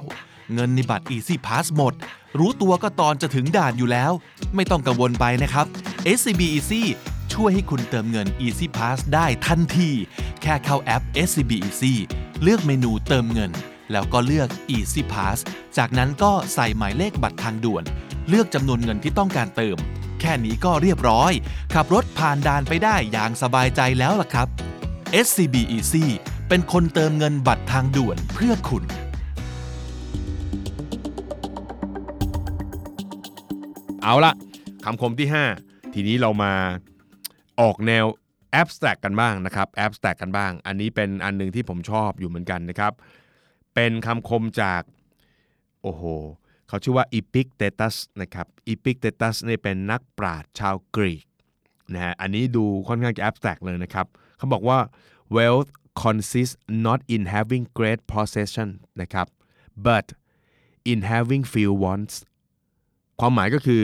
[0.54, 1.94] เงินในบัตร Easy Pass หมด
[2.38, 4.12] รู้ตัวก็ตอนจะถึงด่านอยู่แล้ว
[4.54, 5.66] ไม่ต้องกังวลไปนะครับ
[6.16, 6.82] SCB Easy
[7.32, 9.90] ช่วยให้คุณเติมเงิน Easy Pass ได้ทันที
[10.42, 11.94] แค่เข้าแอป SCB Easy
[12.42, 13.50] เลือกเมนูเติมเงิน
[13.92, 15.38] แล้วก็เลือก Easy Pass
[15.76, 17.84] จากนั้นก็ใส่หมายเลขบัตรทางด่วน
[18.28, 19.76] เลือกจำนวนเงินที่ต้องการเติม
[20.20, 21.32] แค่นี้ก็เรียบร้อย
[21.74, 24.48] ขับรถผ่านด่านไปได้อย่างสบายใจแล้วล่ะครับ
[25.26, 26.06] SCB Easy
[26.48, 28.84] เป็นคนเติมเงินบัตรทางด่วนเพื่อคุณ
[34.08, 34.34] เอาละ
[34.84, 35.28] คำคมที่
[35.60, 36.52] 5 ทีนี้เรามา
[37.60, 38.06] ออกแนว
[38.60, 42.92] abstract กันบ้างนะครับ abstract กันบ้าง อันนี้เป็นอันหนึงที่ผมชอบอยู่เหมือนกันนะครับ
[43.74, 44.82] เป็นคำคมจาก
[45.82, 46.02] โอ้โห
[46.68, 51.24] เขาชื่อว่า Epictetus นะครับ Epictetus เนี่ยเป็นนักปราชญ์ชาวกรีก
[51.92, 54.06] นะฮะอันนี้ดูค่อนข้างจะ abstract เลยนะครับ
[54.38, 54.78] เขาบอกว่า
[55.36, 55.68] wealth
[56.02, 58.68] consists not in having great possession
[59.00, 59.26] นะครับ
[59.86, 60.06] but
[60.90, 62.14] in having few wants
[63.20, 63.82] ความหมายก็คือ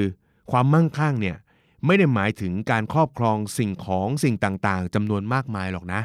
[0.51, 1.37] ความมั่งคั่งเนี่ย
[1.87, 6.01] ไม่ได้หมายถึงการครอบครองสิ่งของสิ่งต่างๆจำนวนมากมายหรอกนะ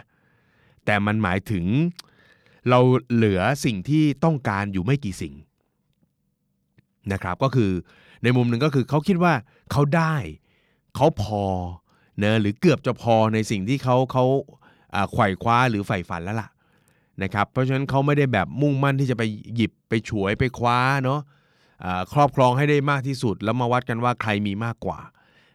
[0.86, 1.66] แต่มันหมายถึง
[2.70, 2.80] เรา
[3.14, 5.34] เหลือสิ่งที่ต้องการอยู่ไม่กี่สิ่ง
[7.14, 7.72] นะครับก็คือ
[8.24, 9.34] ในมุมหนึ่งก็คือเขาคิดว่า
[9.72, 10.16] เขาได้
[10.96, 11.46] เขาพอ
[12.20, 14.26] เนะหรือเกือบจะพอในสิ่งที่เขาเขา
[15.12, 16.50] ไขว่คว้าหรือใฝ่ฝันแล้วล่ะ
[17.24, 19.24] นะครับเพราะฉะนั้นเขาไม่ได้แบบมุ่งมั่นที่จะไป
[19.56, 21.20] หยิบไปฉวยไปคว้าเนาะ
[22.14, 25.00] ครอบครองให้ได้มากที่สุด แล้วมาวัดกันว่าใครมีมากกว่า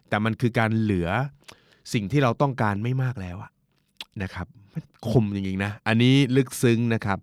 [0.08, 1.08] แต่มันคือการเหลือ
[1.92, 3.36] สิ่งที่เราต้องการไม่มากแล้ว
[4.22, 4.46] นะครับ
[5.08, 7.18] คมจริงๆนะ อันนี้ลึกซึ้งนะครับ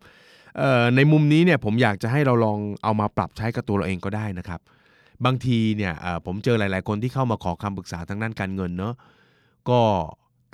[0.96, 4.60] ในมุมนี้เนี่ยผมอยากจะให้เราลองเอามาปรับใช้กับตัวเราเองก็ได้นะครับ
[5.26, 5.94] บางทีเนี่ย
[6.26, 8.94] ผมเจอหลายๆ คนที่เข้ามาขอคำปรึกษาทางด้านการเงินเนาะ
[9.70, 9.82] ก็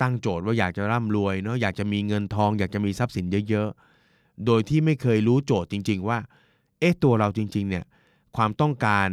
[0.02, 6.18] ตั้งโจทย์ว่าอยากจะร่ำรวยเนาะอยากจะมีเงินทอง อยากจะมีทรัพย์สินเยอะๆ โดยที่ไม่เคยรู้โจทย์จริง ๆ ว่า
[6.80, 7.84] เอ๊ะตัวเราจริง ๆ เนี่ย
[8.38, 9.08] ความต้องการ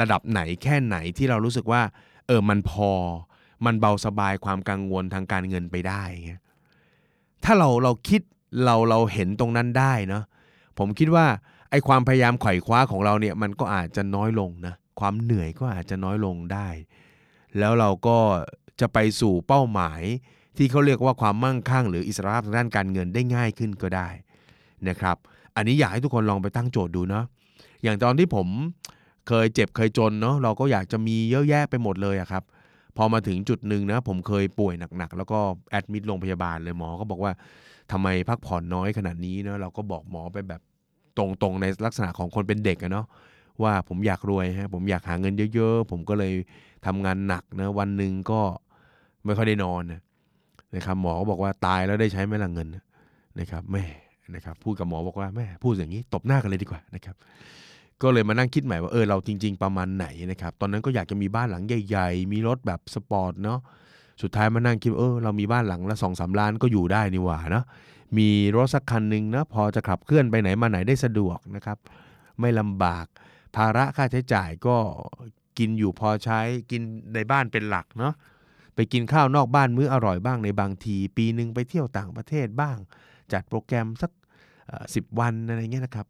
[0.00, 1.82] ระดับไหนแค่ไหนที่เรารู้สึกว่า
[2.26, 2.92] เออมันพอ
[3.64, 6.42] มันเบาสบายความกังวลทางการเงินไปได้เงี้ย
[7.44, 8.20] ถ้าเราเราคิด
[8.64, 10.24] เราเราเห็นตรงนั้นได้เนาะ
[10.78, 11.26] ผมคิดว่า
[11.70, 16.68] ไอความพยายามไขว่คว้าของเราเนี่ยมันก็อาจจะน้อยลงนะความเหนื่อยก็อาจจะน้อยลงได้
[17.58, 18.18] แล้วเราก็
[18.80, 20.02] จะไปสู่เป้าหมาย
[20.56, 24.08] ที่เขาเรียกว่าความมั่งคั่ง หรืออิสรภาพทางด้านการเงินได้ง่ายขึ้นก็ได้
[24.88, 25.16] นะครับ
[25.56, 27.24] อันนี้อยากให้ทุกคนลองไปตั้งโจทย์ดูเนาะ
[27.82, 28.46] อย่างตอนที่ผม
[29.28, 32.42] เคยเจ็บเคยจนเนาะเราก็อยากจะมีเยอะแยะไปหมดเลยอะครับ
[32.96, 35.38] พอมาถึงจุดหนึ่งนะผมเคยป่วยหนักๆ แล้วก็
[35.70, 37.32] แอดมิดโรงพยาบาลเลยหมอก็บอกว่า
[37.92, 40.60] ทำไมพักผ่อนน้อยขนาดนี้เนาะเราก็บอกหมอไปแบบ
[41.18, 43.06] ตรงๆในลักษณะของคนเป็นเด็กอะเนาะ
[43.62, 46.32] ว่าผมอยากรวยฮะผมอยากหาเงินเยอะๆ ผมก็เลย
[46.86, 48.40] ทำงานหนักนะวันหนึ่งก็
[49.24, 50.00] ไม่ค่อยได้นอนนะ
[50.74, 52.68] นะครับหมอก็บอกว่าตายแล้วได้ใช้ไหมล่ะเงิน
[53.40, 53.84] นะครับแม่
[54.34, 57.16] นะครับพูดกับหมอบอกว่าแม่พูดอย่างนี้ตบหน้ากันเลยดีกว่านะครับ
[58.02, 63.60] ก็เลยมานั่งคิดใหม่ว่าเออเราจริง ๆ ประมาณไหนนะครับตอนนั้นก็อยากจะมีบ้านหลังใหญ่ๆ มีรถแบบสปอร์ตเนาะ
[64.22, 67.64] สุดท้ายมานั่งคิดเออเรามีบ้านหลังละสองสามล้านก็อยู่ได้นี่หว่าเนาะ
[68.18, 71.78] มีรถสักคันหนึ่งนะพอจะขับเคลื่อนไปไหนมาไหนได้สะดวกนะครับ
[72.40, 73.06] ไม่ลำบาก
[73.56, 74.76] ภาระค่าใช้จ่ายก็
[75.58, 76.82] กินอยู่พอใช้กิน
[77.14, 78.14] ในบ้านเป็นหลักเนาะ
[78.74, 82.76] ไปกินข้าวนอกบ้านมื้ออร่อยบ้างในบางที ปีหนึ่งไปเที่ยวต่างประเทศบ้าง
[83.32, 84.10] จัดโปรแกรมสัก
[84.94, 86.06] สิบวันอะไรเงี้ยนะครับ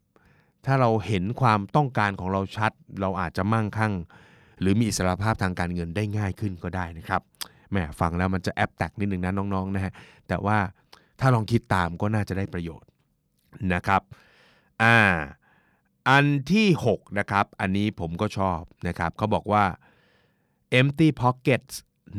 [0.66, 3.92] ถ้าเราเห็นความต้องการของเราชัด เราอาจจะมั่งคั่ง
[4.60, 7.22] หรือมีอิสระภาพทางการเงินได้ง่ายขึ้นก็ได้นะครับ
[7.70, 9.92] แหมฟังแล้วมันจะ abstract นิดหนึ่งนะน้องๆนะฮะ
[10.28, 10.58] แต่ว่า
[11.20, 12.88] ถ้าลองคิดตามก็น่าจะได้ประโยชน์
[13.74, 14.02] นะครับ
[14.82, 14.98] อ่า
[16.08, 19.64] อันที่ 6 นะครับ อันนี้ผมก็ชอบนะครับเขาบอกว่า
[20.80, 21.74] empty pockets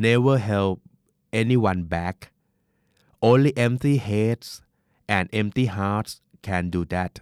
[0.06, 0.78] never held
[1.42, 2.18] anyone back
[3.28, 4.48] only empty heads
[5.16, 6.12] and empty hearts
[6.48, 7.14] can do that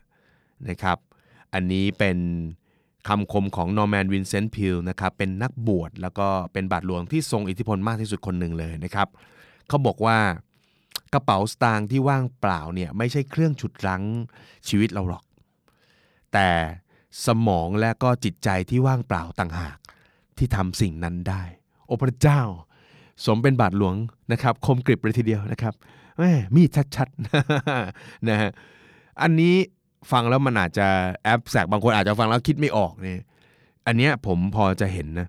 [0.69, 0.97] นะครับ
[1.53, 2.17] อันนี้เป็น
[3.07, 9.07] คำคมของนอร์แมนวินเซนต์พิลนะครับเป็นนักบวชแล้วก็เป็นบาทหลวงที่ทรงอิทธิพลมากที่สุดคนหนึ่งเลยนะครับ
[9.67, 10.17] เขาบอกว่า
[11.13, 14.03] กระเป๋าสตางค์ที่ว่างเปล่าเนี่ยไม่ใช่เครื่องฉุดรั้ง
[14.67, 15.23] ชีวิตเราหรอก
[16.33, 16.49] แต่
[17.25, 19.77] สมองและก็จิตใจที่ว่างเปล่าต่างหาก
[20.37, 21.43] ที่ทำสิ่งนั้นได้
[21.85, 22.41] โอ้พระเจ้า
[23.25, 23.95] สมเป็นบาทหลวง
[24.31, 25.73] นะครับ คมกริบเลยทีเดียวนะครับ
[26.19, 28.49] แม่มีดชัดๆนะฮะ
[29.21, 29.55] อันนี้
[30.11, 30.87] ฟังแล้วมันอาจจะ
[31.23, 33.21] แอปแสกบางคนอาจจะฟังแล้วคิดไม่ออกเนี่ย
[33.87, 35.27] อันเนี้ยผมพอจะเห็นนะ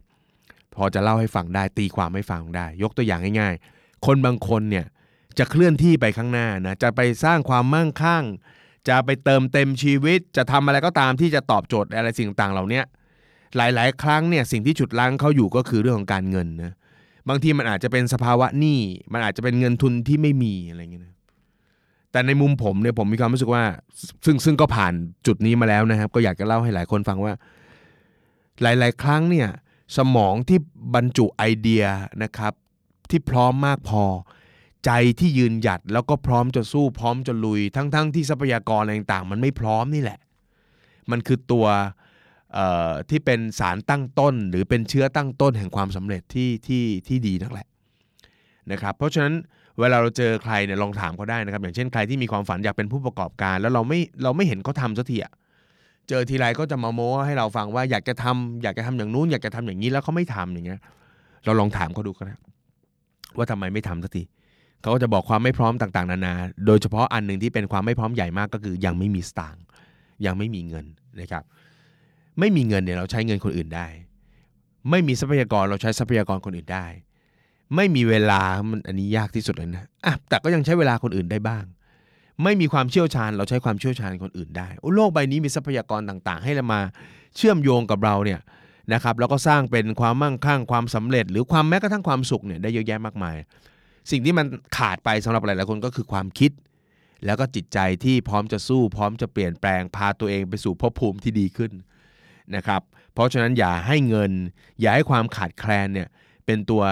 [0.75, 4.87] พอจะเล่าให้ฟังได้ตีความให้ฟังได้ ยกตัวอย่างง่ายๆ คนบางคนเนี่ย
[5.39, 8.25] จะเคลื่อนที่ไปข้างหน้านะจะไปสร้างความมั่งคั่ง
[8.89, 12.83] จะไปเติมเต็มชีวิต จะทำอะไรก็ตามที่จะตอบโจทย์อะไรสิ่งต่างเหล่านี้
[13.57, 16.73] หลายๆ ครั้งเนี่ยสิ่งที่ฉุดลั้งเขาอยู่ก็คือเรื่องของการเงินนะ
[17.29, 18.81] บางทีมันอาจจะเป็นสภาวะหนี้
[19.13, 21.15] มันอาจจะเป็นเงินทุนที่ไม่มีอะไรเงี้ยนะ
[22.13, 23.65] แต่ในมุมผมเนี่ยผมมีความรู้สึกว่า
[24.25, 24.93] ซึ่งซึ่งก็ผ่าน
[25.27, 27.33] จุดนี้มาแล้วนะครับ ก็อยากจะเล่าให้หลายคนฟังว่า
[28.63, 29.49] หลาย ๆ ครั้งเนี่ย
[29.97, 30.59] สมองที่
[30.95, 31.85] บรรจุไอเดีย
[32.23, 32.53] นะครับ
[33.11, 34.05] ที่พร้อมมากพอ
[34.85, 40.19] ใจที่ยืนหยัดแล้วก็พร้อมจะสู้พร้อมจะลุย ทั้งๆทที่ทรัพยากรอะไรต่างๆ มันไม่พร้อมนี่แหละ
[41.11, 41.67] มันคือตัว
[43.11, 47.67] ที่เป็นสารตั้งต้น หรือเป็นเชื้อตั้งต้นแห่งความสำเร็จที่ที่ที่ดีนักแหละ
[48.73, 49.35] นะครับ เพราะฉะนั้น
[49.81, 55.33] เวลาเราเจอใครเนี่ยลองถามเขาได้นะครับ อย่างเช่นใครที่มีความฝันอยากเป็นผู้ประกอบการ แล้วเราไม่เราไม่เห็นเขาทำสักทีอะ
[56.09, 60.81] เจอทีไรก็จะมาโม้ให้เราฟังว่าอยากจะทำอยากจะทำอย่างนู้น อยากจะทำอย่างนี้แล้วเขาไม่ทำอย่างเงี้ย
[61.45, 62.35] เราลองถามเขาดูก็ได้
[63.37, 64.23] ว่าทำไมไม่ทำสักที
[64.81, 66.35] เขาก็จะบอกความไม่พร้อมต่างๆ นานา
[66.67, 69.63] โดยเฉพาะอันหนึ่งที่เป็นความไม่พร้อมใหญ่มากก็คือ ยังไม่มีสตางค์
[70.27, 70.87] ยังไม่มีเงิน
[71.21, 71.45] นะครับ
[72.39, 73.87] ไม่มีเงินเนี่ยเราใช้เงินคนอื่นได้
[74.91, 76.87] ไม่มีทรัพยากรเราใช้ทรัพยากรคนอื่นได้
[77.77, 81.65] ไม่มีเวลามันอันนี้ยากที่สุดเลยนะอะแต่ก็ยังใช้เวลาคนอื่นได้บ้าง
[82.43, 86.81] ไม่มีความเชี่ยวชาญ เราใช้ความเชี่ยวชาญคนอื่นได้โลกใบนี้มีทรัพยากรต่างๆ ให้เรามา
[87.37, 88.41] เชื่อมโยงกับเราเนี่ย
[88.93, 93.37] นะครับแล้วก็สร้างเป็นความมั่งคั่งความสำเร็จ หรือความแม้กระทั่งความสุขเนี่ยได้เยอะแยะมากมาย
[94.11, 96.51] สิ่งที่มันขาดไปสำหรับหลายๆคนก็คือความคิด
[97.25, 101.73] แล้วก็จิตใจที่พร้อมจะสู้พร้อมจะเปลี่ยนแปลงพาตัวเองไปสู่ภพภูมิที่ดีขึ้น
[102.57, 102.83] นะครับ
[103.15, 104.33] เพราะฉะนั้นอย่าให้เงิน
[104.81, 106.09] อย่าให้ความขาดแคลนเนี่ย
[106.47, 106.83] เป็นตัว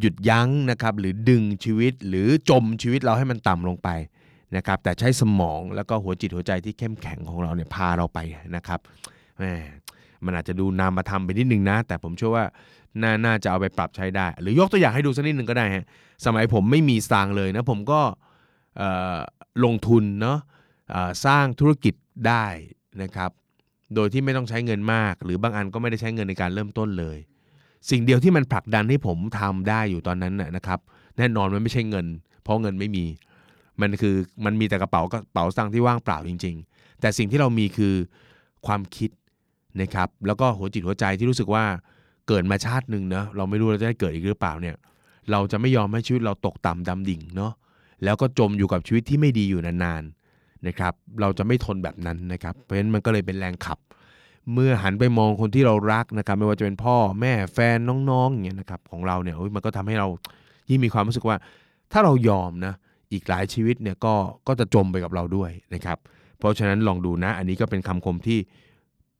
[0.00, 3.88] หยุดยั้งนะครับหรือดึงชีวิตหรือจมชีวิตเราให้มันต่ำลงไป
[4.56, 8.18] นะครับแต่ใช้สมองแล้วก็หัวจิตหัวใจที่เข้มแข็งของเราเนี่ยพาเราไป
[8.56, 8.80] นะครับ
[9.38, 9.44] แหม
[10.24, 12.44] มันอาจจะดูนามธรรมไปนิดนึงนะ แต่ผมเชื่อว่า
[13.02, 15.84] น่าน่าจะเอาไปปรับใช้ได้ หรือยกตัวอย่างให้ดูสักนิดหนึ่งก็ได้ฮะ
[16.26, 18.00] สมัยผมไม่มีสตางค์เลยนะผมก็
[19.64, 20.38] ลงทุนเนาะ
[21.26, 21.94] สร้างธุรกิจ
[22.28, 22.46] ได้
[23.02, 23.30] นะครับ
[23.94, 27.18] โดยที่ไม่ต้องใช้เงินมาก หรือบางอันก็ไม่ได้ใช้เงินในการเริ่มต้นเลย
[27.90, 30.78] สิ่งเดียวที่มันผลักดันให้ผมทำได้อยู่ตอนนั้นนะครับ
[31.18, 32.06] แน่นอนมันไม่ใช่เงิน
[32.42, 33.04] เพราะเงินไม่มี
[33.80, 34.14] มันคือ
[34.44, 37.94] มันมีแต่กระเป๋ากระเป๋าสตางค์ที่ว่างเปล่าจริง ๆ แต่สิ่งที่เรามีคือ
[38.66, 39.10] ความคิด
[39.80, 41.64] นะครับแล้วก็หัวจิตหัวใจที่รู้สึกว่า
[42.28, 44.76] เกิดมาชาติหนึ่งเนะเราไม่รู้เราจะได้เกิดอีกหรือเปล่าเนี่ย
[45.30, 47.52] เราจะไม่ยอมให้ชีวิตเราตกต่ำดำดิ่งเนาะ
[48.04, 53.78] แล้วก็จมอยู่กับชีวิตที่ไม่ดีอยู่นานๆนะครับเราจะไม่ทนแบบนั้นนะครับเพราะฉะนั้นมันก็เลยเป็นแรงขับ
[54.52, 57.78] เมื่อหันไปมองคนที่เรารักนะครับ ไม่ว่าจะเป็นพ่อแม่แฟน
[58.10, 60.08] น้องๆอย่างเงี้ยนะครับของเราเนี่ยมันก็ทำให้เรา
[60.70, 61.36] ยิ่งมีความรู้สึกว่า
[61.92, 62.74] ถ้าเรายอมนะ
[63.12, 64.14] อีกหลายชีวิตเนี่ยก็
[64.46, 65.98] ก็จะจมไปกับเราด้วยนะครับ
[66.38, 68.38] เพราะฉะนั้นลองดูนะ อันนี้ก็เป็นคำคมที่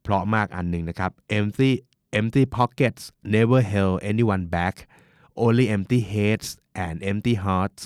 [0.02, 1.70] เพราะมากอันหนึ่งนะครับ empty
[2.18, 3.02] empty pockets
[3.34, 4.74] never held anyone back
[5.42, 6.48] only empty heads
[6.84, 7.82] and empty hearts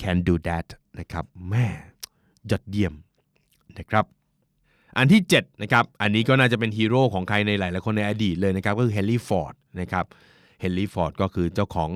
[0.00, 0.66] can do that
[0.98, 1.66] นะครับแม่
[2.50, 2.94] ยอดเยี่ยม
[3.78, 4.04] นะครับ
[4.98, 10.04] อันที่7นะครับอันนี้ก็น่าจะเป็นฮีโร่ของใครในหลายๆคนในอดีตเลยนะครับก็คือเฮนรี่ฟอร์ดนะครับ
[10.60, 11.90] เฮนรี่ฟอร์ดก็คือเจ้าของ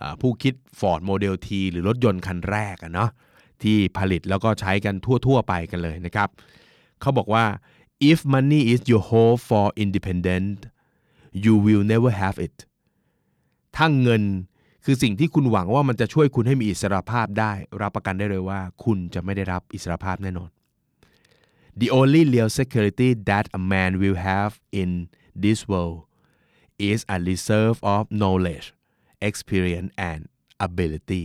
[0.00, 3.10] อผู้คิด Ford Model T หรือรถยนต์คันแรกอะเนาะ
[3.62, 4.94] ที่ผลิตแล้วก็ใช้กัน
[5.26, 6.28] ทั่ว ๆ ไปกันเลยนะครับ
[7.00, 7.44] เขาบอกว่า
[8.10, 10.58] if money is your hope for independence
[11.44, 12.56] you will never have it
[13.76, 14.22] ถ้าเงิน
[14.84, 20.50] คือสิ่งที่คุณหวังว่ามันจะช่วยคุณให้มีอิสรภาพได้ รับประกันได้เลยว่า คุณจะไม่ได้รับอิสรภาพแน่นอน
[21.80, 24.90] The only real security that a man will have in
[25.44, 25.98] this world
[26.78, 28.66] is a reserve of knowledge
[29.28, 30.20] experience and
[30.66, 31.24] ability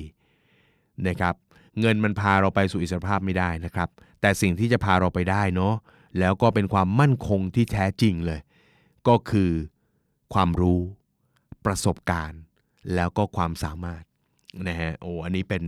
[1.08, 1.36] นะครับ
[1.80, 3.90] เงินมันพาเราไปสู่อิสรภาพไม่ได้นะครับ
[4.22, 5.76] แต่สิ่งที่จะพาเราไปได้เนาะ
[6.20, 8.42] แล้วก็เป็นความมั่นคงที่แท้จริงเลย
[9.08, 9.52] ก็คือ
[10.34, 10.82] ความรู้
[11.66, 12.42] ประสบการณ์
[12.96, 14.04] แล้วก็ความสามารถ
[14.68, 15.64] นะฮะโอ้อันนี้เป็น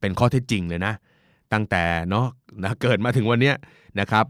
[0.00, 0.94] เป็นข้อเท็จจริงเลยนะ
[1.52, 2.26] ตั้งแต่เนาะ
[2.62, 3.52] นะเกิดมาถึงวันนี้
[4.00, 4.26] นะครับ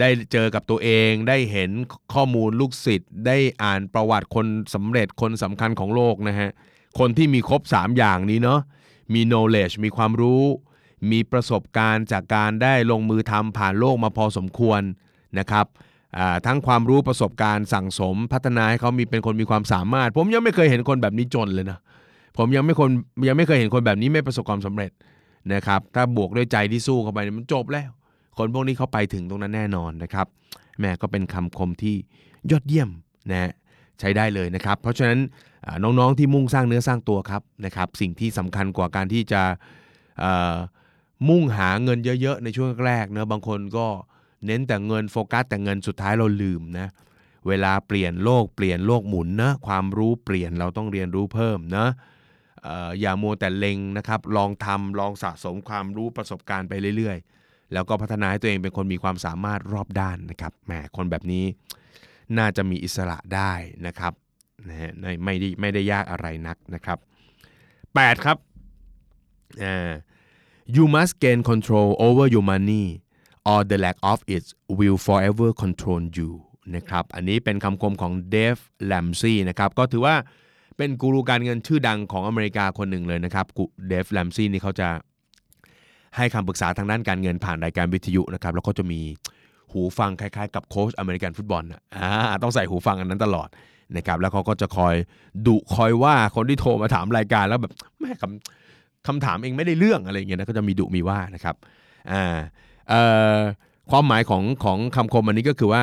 [0.00, 1.70] ได้เจอกับตัวเองได้เห็น
[2.14, 6.50] ข้อมูลลูกศิษย์ได้อ่านประวัติคนสำเร็จคนสำคัญของโลกนะฮะ
[6.98, 8.60] คนที่มีครบ 3 อย่างนี้เนาะ
[9.14, 10.44] มี knowledge มีความรู้
[11.10, 14.80] มีประสบการณ์จากการได้ลงมือทำผ่านโลกมาพอสมควร
[15.38, 15.66] นะครับ
[16.46, 21.78] ทั้งความรู้ประสบการณ์สั่งสมพัฒนาให้เขามีเป็นคนมีความสามารถ ผมยังไม่เคยเห็นคนแบบนี้จนเลยนะ
[22.38, 22.90] ผมยังไม่คน
[23.28, 24.90] ยังไม่เคยเห็นคนแบบนี้ไม่ประสบความสำเร็จ
[25.54, 27.90] นะครับถ้าบวกด้วยใจที่สู้เข้าไปมันจบแล้ว
[28.38, 30.26] คนพวกนี้เขาไปถึงตรงนั้นแน่นอนนะครับ
[30.80, 31.96] แม่ก็เป็นคำคมที่
[32.50, 32.90] ยอดเยี่ยม
[33.30, 33.52] นะ
[34.00, 35.20] ใช้ได้เลยนะครับ เพราะฉะนั้น
[35.82, 39.42] น้องๆที่มุ่งสร้างเนื้อสร้างตัวครับนะครับสิ่งที่สำคัญกว่าการที่จะ
[41.28, 43.86] มุ่งหาเงินเยอะๆ ในช่วงแรกเนะบางคนก็
[44.46, 46.88] เน้นแต่เงินโฟกัสแต่เงินสุดท้ายเราลืมนะ
[47.48, 51.86] เวลาเปลี่ยนโลกเปลี่ยนโลกหมุนนะความรู้เปลี่ยนเราต้องเรียนรู้เพิ่มนะ
[53.00, 61.44] อย่ามัวแต่เล็งนะครับลองทำลองสะสมความรู้ประสบการณ์ไปเรื่อยๆ แล้วก็พัฒนาให้ตัวเองเป็นคนมีความสามารถรอบด้านนะครับแหมคนแบบนี้
[62.38, 63.52] น่าจะมีอิสระได้
[63.86, 64.12] นะครับ
[64.68, 64.90] นะฮะ
[65.24, 66.98] ไม่ได้ไม่ได้ยากอะไรนักนะครับ
[67.66, 68.36] 8ครับ
[70.76, 72.86] you must gain control over your money
[73.50, 74.44] or the lack of it
[74.78, 76.30] will forever control you
[76.74, 80.16] นะครับ อันนี้เป็นคำคมของเดฟแลมซี่นะครับ ก็ถือว่า
[80.78, 83.46] เป็นกูรูการเงินชื่อดังของอเมริกาคนหนึ่งเลยนะครับ
[83.88, 84.88] เดฟแลมซี่นี่เขาจะ
[86.16, 89.00] ให้คำปรึกษาทางด้านการเงินผ่านรายการวิทยุนะครับแล้วก็จะมี
[89.72, 93.48] หูฟังคล้ายๆ กับโค้ชอเมริกันฟุตบอลนะอ่าต้องใส่หูฟังอันนั้นตลอด
[93.96, 94.94] นะครับแล้วเขาก็จะคอย
[95.46, 101.54] ดุคอยว่าคนที่โทรมาถามรายการแล้วแบบแม่คำคำถามเองไม่ได้เรื่องอะไรเงี้ยนะก็จะมีดุมีว่านะครับ
[102.12, 102.36] อ่า
[102.88, 103.02] เอ่
[103.36, 103.38] อ
[103.90, 105.82] ความหมายของของคำคมอันนี้ก็คือว่า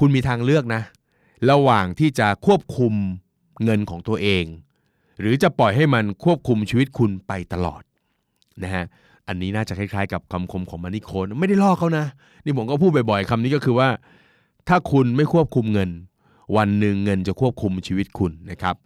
[0.00, 0.82] คุณมีทางเลือกนะ
[1.50, 2.94] ระหว่างที่จะควบคุม
[3.64, 4.44] เงินของตัวเอง
[5.20, 7.82] หรือจะปล่อยให้มันควบคุมชีวิตคุณไปตลอด
[8.62, 8.84] นะฮะ
[9.28, 12.06] อันนี้น่าจะคล้ายๆ กับคำคมของมันนี่โคนไม่ได้ลอกเขานะ
[12.44, 13.88] นี่ผมก็พูดบ่อยๆคำนี้ก็คือว่า
[14.68, 15.90] ถ้าคุณไม่ควบคุมเงิน
[16.56, 18.76] วันหนึ่งเงินจะควบคุมชีวิตคุณนะครับ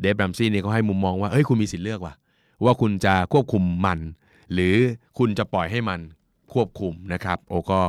[0.00, 2.14] เดฟแรมซี่นี่เขาให้มุมมองว่าเฮ้ยคุณมีสิทธิ์เลือกว่ะ
[2.64, 4.00] ว่าคุณจะควบคุมมัน
[4.52, 4.74] หรือ
[5.18, 6.00] คุณจะปล่อยให้มัน
[6.52, 7.80] ควบคุมนะครับ โอ้ก็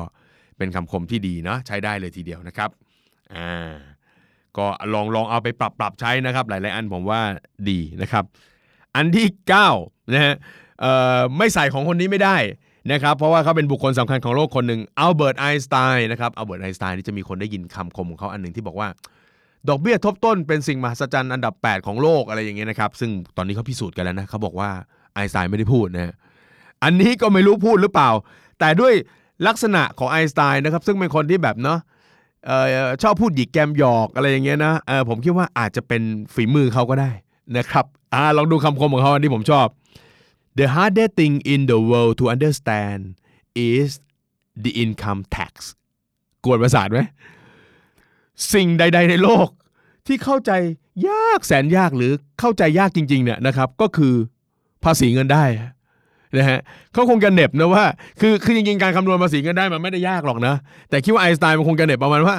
[0.57, 2.69] เป็นคำคมที่ดีเนาะใช้ได้เลยทีเดียวนะครับ
[3.35, 3.73] อ่า
[4.57, 7.21] ก็ลองลองเอาไปปรับปรับใช้นะครับ หลายๆอันผมว่า
[7.69, 8.23] ดีนะครับ
[8.95, 9.27] อันที่
[9.69, 10.35] 9นะฮะ
[11.37, 12.37] ไม่ใส่ของคนนี้ไม่ได้
[12.91, 18.87] นะครับเพราะว่าเขาเป็นบุคคลสำคัญของโลกคนหนึ่งอัลเบิร์ตไอน์สไตน์นะครับอัลเบิร์ตไอน์สไตน์นี่จะมีคนได้ยินคำคมของเขาอันหนึ่งที่บอกว่า
[19.69, 24.69] ดอกเบี้ยทบต้นเป็นสิ่งมหัศจรรย์อันดับ 8 ของโลกอะไรอย่างเงี้ยนะครับซึ่งตอนนี้เขาพิสูจน์กันแล้วนะเขาบอกว่า
[25.13, 26.13] ไอน์สไตน์ไม่ได้พูดนะฮะ
[26.83, 28.09] อันนี้ก็ไม่รู้พูดหรือเปล่า
[28.59, 28.93] แต่ด้วย
[29.47, 31.79] ลักษณะของไอน์สไตน์นะครับซึ่งเป็นคนที่แบบเนาะ
[33.01, 36.01] ชอบพูดหยิกแกมหยอกอะไรอย่างเงี้ยนะออผมคิดว่าอาจจะเป็น
[36.33, 37.11] ฝีมือเขาก็ได้
[37.57, 39.67] นะครับอลองดูคำคมของเขาที่ผมชอบ
[40.59, 43.01] The hardest thing in the world to understand
[43.71, 43.89] is
[44.63, 45.53] the income tax
[46.45, 46.99] กวนประสาทไหม
[48.53, 49.47] สิ่งใด ๆ ในโลก
[50.07, 50.51] ที่เข้าใจ
[51.09, 54.13] ยากแสนยากหรือเข้าใจยากจริงๆเนี่ยนะครับ ก็คือ
[54.83, 55.43] ภาษีเงินได้
[56.37, 56.59] นะฮะ
[56.93, 57.83] เขาคงจะเหน็บนะว่า
[58.21, 60.55] คือคือจริงๆการคำนวณภาษีเงินได้มันไม่ได้ยากหรอกนะ
[60.89, 62.35] แต่คิดว่าไอน์สไตน์มันคงจะเหน็บประมาณว่า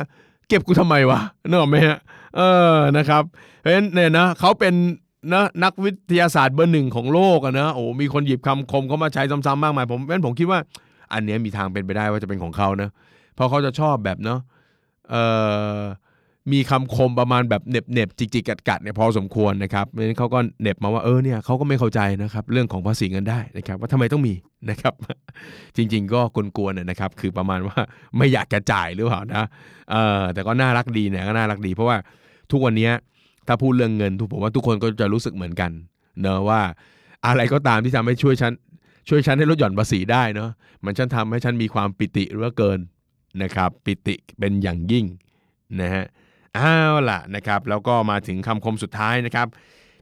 [0.48, 1.98] เก็บกูทำไมวะนึกออกไหมฮะ
[2.37, 2.40] เอ
[2.74, 3.22] อนะครับ
[3.61, 4.74] เพราะฉะนั้นเนี่ยนะเขาเป็น
[5.33, 10.59] นะนักวิทยาศาสตร์เบอร์หนึ่งของโลกอะนะโอ้มีคนหยิบคำคมเขามาใช้ซ้ำๆมากมายผมเพราะฉะนั้นผมคิดว่า
[11.12, 12.88] อันเนี้ยมีทางเป็นไปได้ว่าจะเป็นของเขานะ
[13.35, 14.40] เพราะเขาจะชอบแบบเนาะ
[15.11, 15.14] เอ
[15.76, 15.78] อ
[16.52, 24.35] มีคำคมประมาณแบบเน็บเน็บจิกจิกกัดกัดเนี่ยพอสมควรนะครับเพราะนั้นเขาก็เน็บมาว่าเออเนี่ยเขาก็ไม่เข้าใจนะครับเรื่องของภาษีเงินได้นะครับว่าทำไมต้องมี
[24.70, 24.94] นะครับ
[25.76, 26.20] จริง ๆ ก็
[26.57, 27.78] กวนๆน่ะนะครับ คือประมาณว่า
[28.16, 29.44] ไม่อยากจะจ่ายหรือเปล่านะ
[29.90, 31.96] เออแต่ก็น่ารักดีเนี่ยก็น่ารักดี เพราะว่า
[32.50, 32.90] ทุกวันนี้
[33.48, 35.70] ถ้าพูดเรื่องเงินทุกผมว่าทุกคนก็จะรู้สึกเหมือนกัน
[36.20, 36.61] เนอะว่า
[37.26, 38.52] อะไรก็ตามที่ทำให้ช่วยฉัน
[39.09, 40.50] ช่วยฉันให้ลดหย่อนภาษีได้เนาะ
[40.85, 42.78] มันฉันทำให้ฉันมีความปิติเหรือเกิน
[43.42, 45.05] นะครับ ปิติเป็นอย่างยิ่ง
[45.81, 46.05] นะฮะ
[46.55, 46.77] เอา
[47.11, 49.49] ล่ะนะครับแล้วก็มาถึงคำคมสุดท้ายนะครับ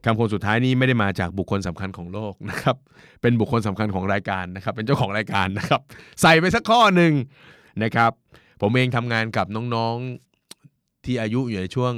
[0.04, 2.76] คำคมสุดท้ายนี้ไม่ได้มาจากบุคคลสำคัญของโลกนะครับ
[3.22, 5.80] เป็นบุคคลสำคัญของรายการนะครับ เป็นเจ้าของรายการนะครับ
[6.20, 7.12] ใส่ไปสักข้อหนึ่ง
[7.82, 8.10] นะครับ
[8.60, 11.92] ผมเองทำงานกับน้องๆที่อายุอยู่ในช่วง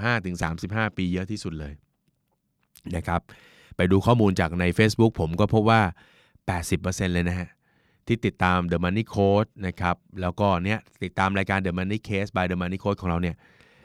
[0.00, 1.72] 25-35 ปีเยอะที่สุดเลย
[2.96, 3.20] นะครับ
[3.76, 5.80] ไปดูข้อมูลจากใน Facebook ผมก็พบว่า
[6.48, 7.48] 80%เลยนะฮะ
[8.06, 13.36] ที่ติดตาม The Money Code นะครับ แล้วก็เนี้ยติดตามรายการ The Money Case by The Money Code ของเราเนี่ย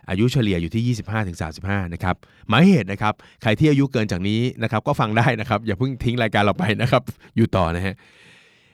[0.09, 0.95] อายุเฉลี่ยอยู่ที่
[1.43, 2.15] 25-35 นะครับ
[2.49, 7.03] หมายเหตุนะครับใครที่อายุเกินจากนี้นะครับก็ฟังได้นะครับ อย่าเพิ่งทิ้งรายการเราไปนะครับ
[7.35, 7.95] อยู่ต่อนะฮะ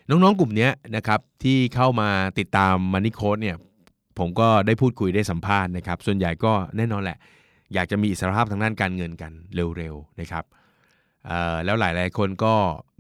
[0.10, 3.58] น้องๆกลุ่มนี้นะครับที่เข้ามาติดตาม Money Code เนี่ย
[4.20, 7.18] ผมก็ได้พูดคุยได้สัมภาษณ์นะครับ ส่วนใหญ่ก็แน่นอนแหละ
[7.74, 9.32] อยากจะมีอิสรภาพทางด้านการเงินกัน
[9.78, 10.46] เร็วๆนะครับ
[11.66, 12.54] แล้วหลายๆคนก็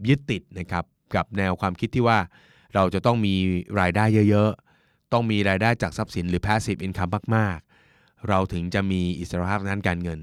[0.10, 2.20] ยึดติดนะครับกับแนวความคิดที่ว่า
[2.76, 3.34] เราจะต้องมี
[3.80, 7.60] รายได้เยอะๆ ต้องมีรายได้จากทรัพย์สินหรือ passive income มาก
[8.30, 10.20] เราถึงจะมีอิสรภาพด้านการเงิน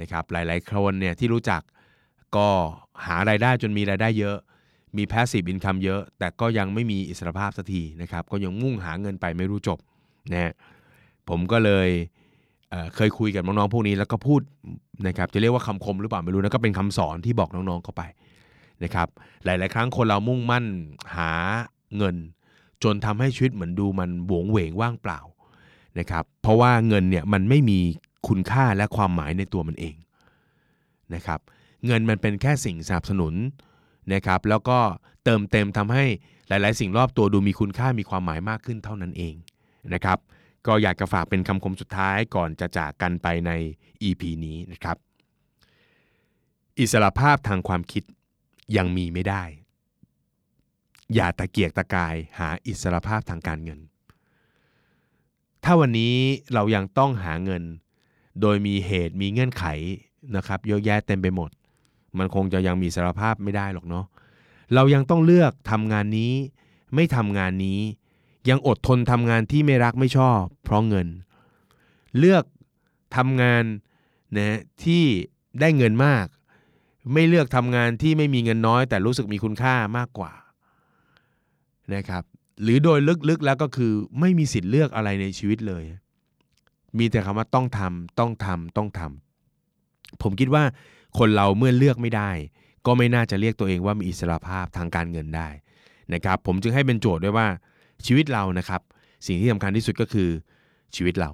[0.00, 1.62] นะครับหลายๆคนเนี่ยที่รู้จัก
[2.36, 2.48] ก็
[3.06, 4.36] หารายได้จนมีรายได้เยอะ
[4.96, 9.78] มี passive income เยอะ แต่ก็ยังไม่มีอิสรภาพสักทีนะครับก็ยังมุ่งหาเงินไปไม่รู้จบ
[10.32, 10.52] นะฮะ
[11.28, 11.88] ผมก็เลย
[12.70, 14.40] เเคยคุยกับน้องๆพวกนี้แล้วก็พูด
[15.06, 18.02] นะครับจะเรียกว่าคำคมหรือเปล่าไม่รู้นะก็เป็นคำสอนที่บอกน้องๆเข้าไป
[18.84, 19.08] นะครับ
[19.44, 20.64] หลาย ๆ ครั้งคนเรามุ่งมั่น
[21.16, 21.32] หา
[21.96, 22.16] เงิน
[22.82, 25.20] จนทำให้ชีวิตเหมือนดูมันหวงเหวงว่างเปล่า
[25.98, 27.78] นะครับเพราะว่าเงินเนี่ยมันไม่มี
[28.28, 29.94] คุณค่าและความหมายในตัวมันเอง
[31.14, 31.40] นะครับ
[31.86, 33.34] เงินมันเป็นแค่สิ่งสนับสนุน
[34.12, 34.78] นะครับแล้วก็
[35.24, 36.04] เติมเต็มทำให้
[36.48, 39.34] หลาย ๆ สิ่งรอบตัวดูมีคุณค่ามีความหมายมากขึ้นเท่านั้นเอง
[39.94, 40.18] นะครับ
[40.66, 43.50] ก็อยากจะฝากเป็นคำคมสุดท้ายก่อนจะจากกันไปใน
[44.02, 44.96] EP นี้นะครับ
[46.78, 48.02] อิสรภาพทางความคิด
[48.76, 49.42] ยังมีไม่ได้
[51.14, 53.80] อย่าตะเกียกตะกายหาอิสรภาพทางการเงิน
[55.64, 56.14] ถ้าวันนี้
[56.54, 57.62] เรายังต้องหาเงิน
[58.40, 59.64] โดยมีเหตุมีเงื่อนไข
[60.36, 61.50] นะครับเยอะแยะเต็มไปหมด
[62.18, 64.06] มันคงจะยังมีอิสรภาพไม่ได้หรอกเนาะ
[64.74, 66.32] เรายังต้องเลือกทำงานนี้
[66.94, 67.80] ไม่ทำงานนี้
[68.50, 71.08] ยังอดทนทำงานที่ไม่รักไม่ชอบ เพราะเงิน
[72.18, 72.44] เลือก
[73.16, 73.64] ทำงาน
[74.36, 75.04] นะที่
[75.60, 76.26] ได้เงินมาก
[77.12, 80.32] ไม่เลือกทำงานที่ไม่มีเงินน้อย แต่รู้สึกมีคุณค่ามากกว่า
[81.94, 82.24] นะครับ
[82.62, 85.84] หรือโดยลึกๆแล้วก็คือไม่มีสิทธิ์เลือกอะไรในชีวิตเลย
[86.98, 90.64] มีแต่คำว่าต้องทำต้องทำต้องทำผมคิดว่า
[91.18, 92.30] คนเราเมื่อเลือกไม่ได้
[92.86, 95.48] ก็ไม่น่าจะเรียกตัวเองว่ามีอิสระภาพทางการเงินได้
[96.14, 97.46] นะครับ ผมจึงให้เป็นโจทย์ด้วยว่า
[98.06, 98.80] ชีวิตเรานะครับ
[99.26, 100.28] สิ่งที่สำคัญที่สุดก็คือ
[100.96, 101.30] ชีวิตเรา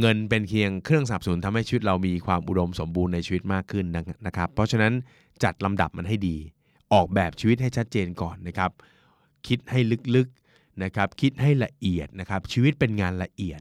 [0.00, 3.86] เงินเป็นเพียงเครื่องสนับสนุนทำให้ชีวิตเรามีความอุดมสมบูรณ์ในชีวิตมากขึ้น
[4.26, 4.92] นะครับ เพราะฉะนั้น
[5.44, 6.36] จัดลำดับมันให้ดี
[6.92, 8.70] ออกแบบชีวิตให้ชัดเจนก่อนนะครับ
[9.48, 9.80] คิดให้
[10.16, 13.60] ลึกๆนะครับคิดให้ละเอียดนะครับชีวิตเป็นงานละเอียด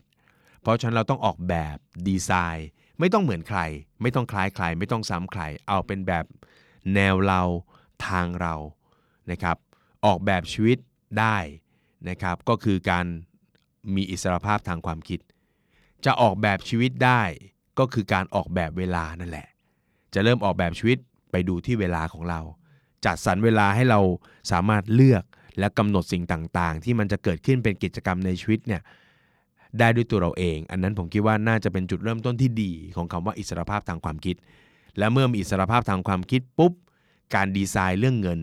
[0.61, 2.69] เพราะฉะนั้นเราต้องออกแบบดีไซน์
[2.99, 3.59] ไม่ต้องเหมือนใคร
[4.01, 6.25] ไม่ต้องคล้ายใคร ไม่ต้องซ้ำใคร เอาเป็นแบบ
[6.95, 7.41] แนวเรา
[8.07, 8.55] ทางเรา
[9.31, 9.57] นะครับ
[10.05, 10.77] ออกแบบชีวิต
[11.19, 11.37] ได้
[12.09, 13.05] นะครับก็คือการ
[13.95, 15.19] มีอิสรภาพทางความคิด
[16.05, 17.21] จะออกแบบชีวิตได้
[17.79, 19.47] ก็คือการออกแบบเวลานั่นแหละ
[20.13, 20.97] จะเริ่มออกแบบชีวิต
[21.31, 22.41] ไปดูที่เวลาของเรา
[23.05, 23.99] จัดสรรเวลาให้เรา
[24.51, 25.23] สามารถเลือก
[25.59, 28.81] และกำหนดสิ่งต่างๆ ที่มันจะเกิดขึ้นเป็นกิจกรรมในชีวิตเนี่ย
[29.79, 34.35] ได้ด้วยตัวเราเอง อันนั้นผมคิดว่าน่าจะเป็นจุดเริ่มต้นที่ดีของคำว่าอิสรภาพทางความคิด
[34.97, 36.73] และเมื่อมีอิสรภาพทางความคิดปุ๊บ
[37.35, 38.39] การดีไซน์เรื่องเงิน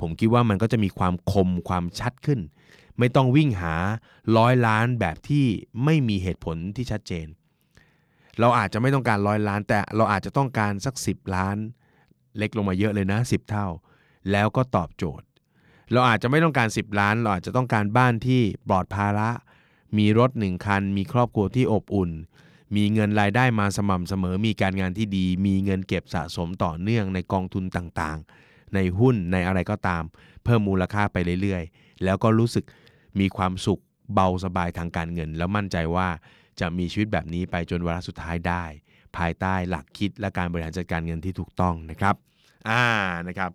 [0.00, 2.40] ผมคิดว่ามันก็จะมีความคมความชัดขึ้น
[2.98, 3.74] ไม่ต้องวิ่งหา
[4.36, 5.44] ร้อยล้านแบบที่
[5.84, 7.26] ไม่มีเหตุผลที่ชัดเจน
[8.40, 11.56] เราอาจจะไม่ต้องการร้อยล้าน แต่เราอาจจะต้องการสัก 10 ล้าน
[12.38, 13.66] เล็กลงมาเยอะเลยนะ 10 เท่า
[14.32, 15.26] แล้วก็ตอบโจทย์
[15.92, 19.30] เราอาจจะไม่ต้องการ 10 ล้าน เราอาจจะต้องการบ้านที่ปลอดภาระ
[19.98, 22.10] มีรถหนึ่งคัน มีครอบครัวที่อบอุ่น
[22.76, 30.02] มีเงินรายได้มาสม่ำเสมอ มีการงานที่ดี มีเงินเก็บสะสมต่อเนื่องในกองทุนต่างๆ ในหุ้นในอะไรก็ตาม
[30.44, 32.64] เพิ่มมูลค่าไปเรื่อยๆ แล้วก็รู้สึก
[33.20, 33.80] มีความสุข
[34.14, 36.08] เบาสบายทางการเงิน แล้วมั่นใจว่า
[36.60, 38.64] จะมีชีวิตแบบนี้ไปจนวาระสุดท้ายได้
[39.16, 42.14] ภายใต้หลักคิดและการบริหารจัดการเงินที่ถูกต้องนะครับ
[42.68, 42.84] อ่า
[43.28, 43.50] นะครับ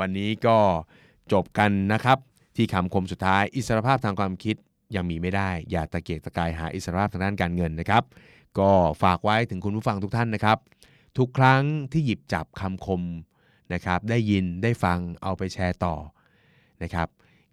[0.00, 0.58] วันนี้ก็
[1.32, 2.18] จบกันนะครับ
[2.56, 4.56] ที่คำคมสุดท้ายอิสรภาพทางความคิด
[4.94, 8.02] ยังมีไม่ได้ อย่าตะเกียกตะกายหาอิสรภาพทางด้านการเงินนะครับ
[8.58, 8.70] ก็
[9.02, 10.58] ฝากไว้ถึงคุณผู้ฟังทุกท่านนะครับ
[11.18, 11.62] ทุกครั้ง
[11.92, 13.02] ที่หยิบจับคำคม
[13.74, 15.96] นะครับ ได้ยินได้ฟังเอาไปแชร์ต่อ
[16.82, 17.08] นะครับ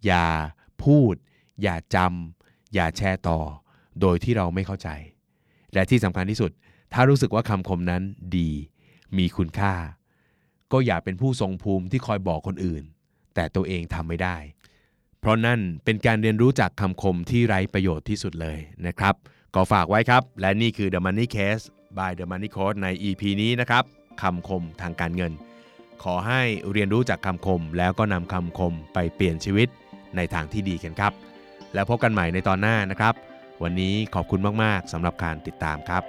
[0.05, 0.25] อย่า
[0.83, 1.13] พูด
[1.61, 3.39] อย่าจำอย่าแชร์ต่อ
[4.01, 4.89] โดยที่เราไม่เข้าใจ
[5.73, 6.51] และที่สำคัญที่สุด
[6.93, 8.03] ถ้ารู้สึกว่าคำคมนั้น
[8.37, 8.49] ดี
[9.17, 9.73] มีคุณค่า
[10.71, 12.83] ก็อย่าเป็นผู้ทรงภูมิที่คอยบอกคนอื่น
[13.39, 14.37] แต่ตัวเองทำไม่ได้
[15.19, 19.15] เพราะนั่นเป็นการเรียนรู้จากคำคมที่ไร้ประโยชน์ที่สุดเลยนะครับ
[19.55, 21.63] ก็ฝากไว้ครับ และนี่คือ The Money Case
[21.97, 23.83] by The Money Code ใน EP นี้นะครับ
[24.21, 25.31] คำคมทางการเงิน
[26.03, 29.67] ขอให้เรียนรู้จากคำคม แล้วก็นำคำคมไปเปลี่ยนชีวิต
[30.15, 31.13] ในทางที่ดีกันครับ
[31.73, 33.13] แล้วพบกันใหม่ในตอนหน้านะครับ
[33.63, 36.03] วันนี้ขอบคุณมาก ๆสำหรับการติดตามครับ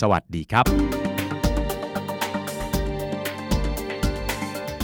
[0.00, 0.95] สวัสดีครับ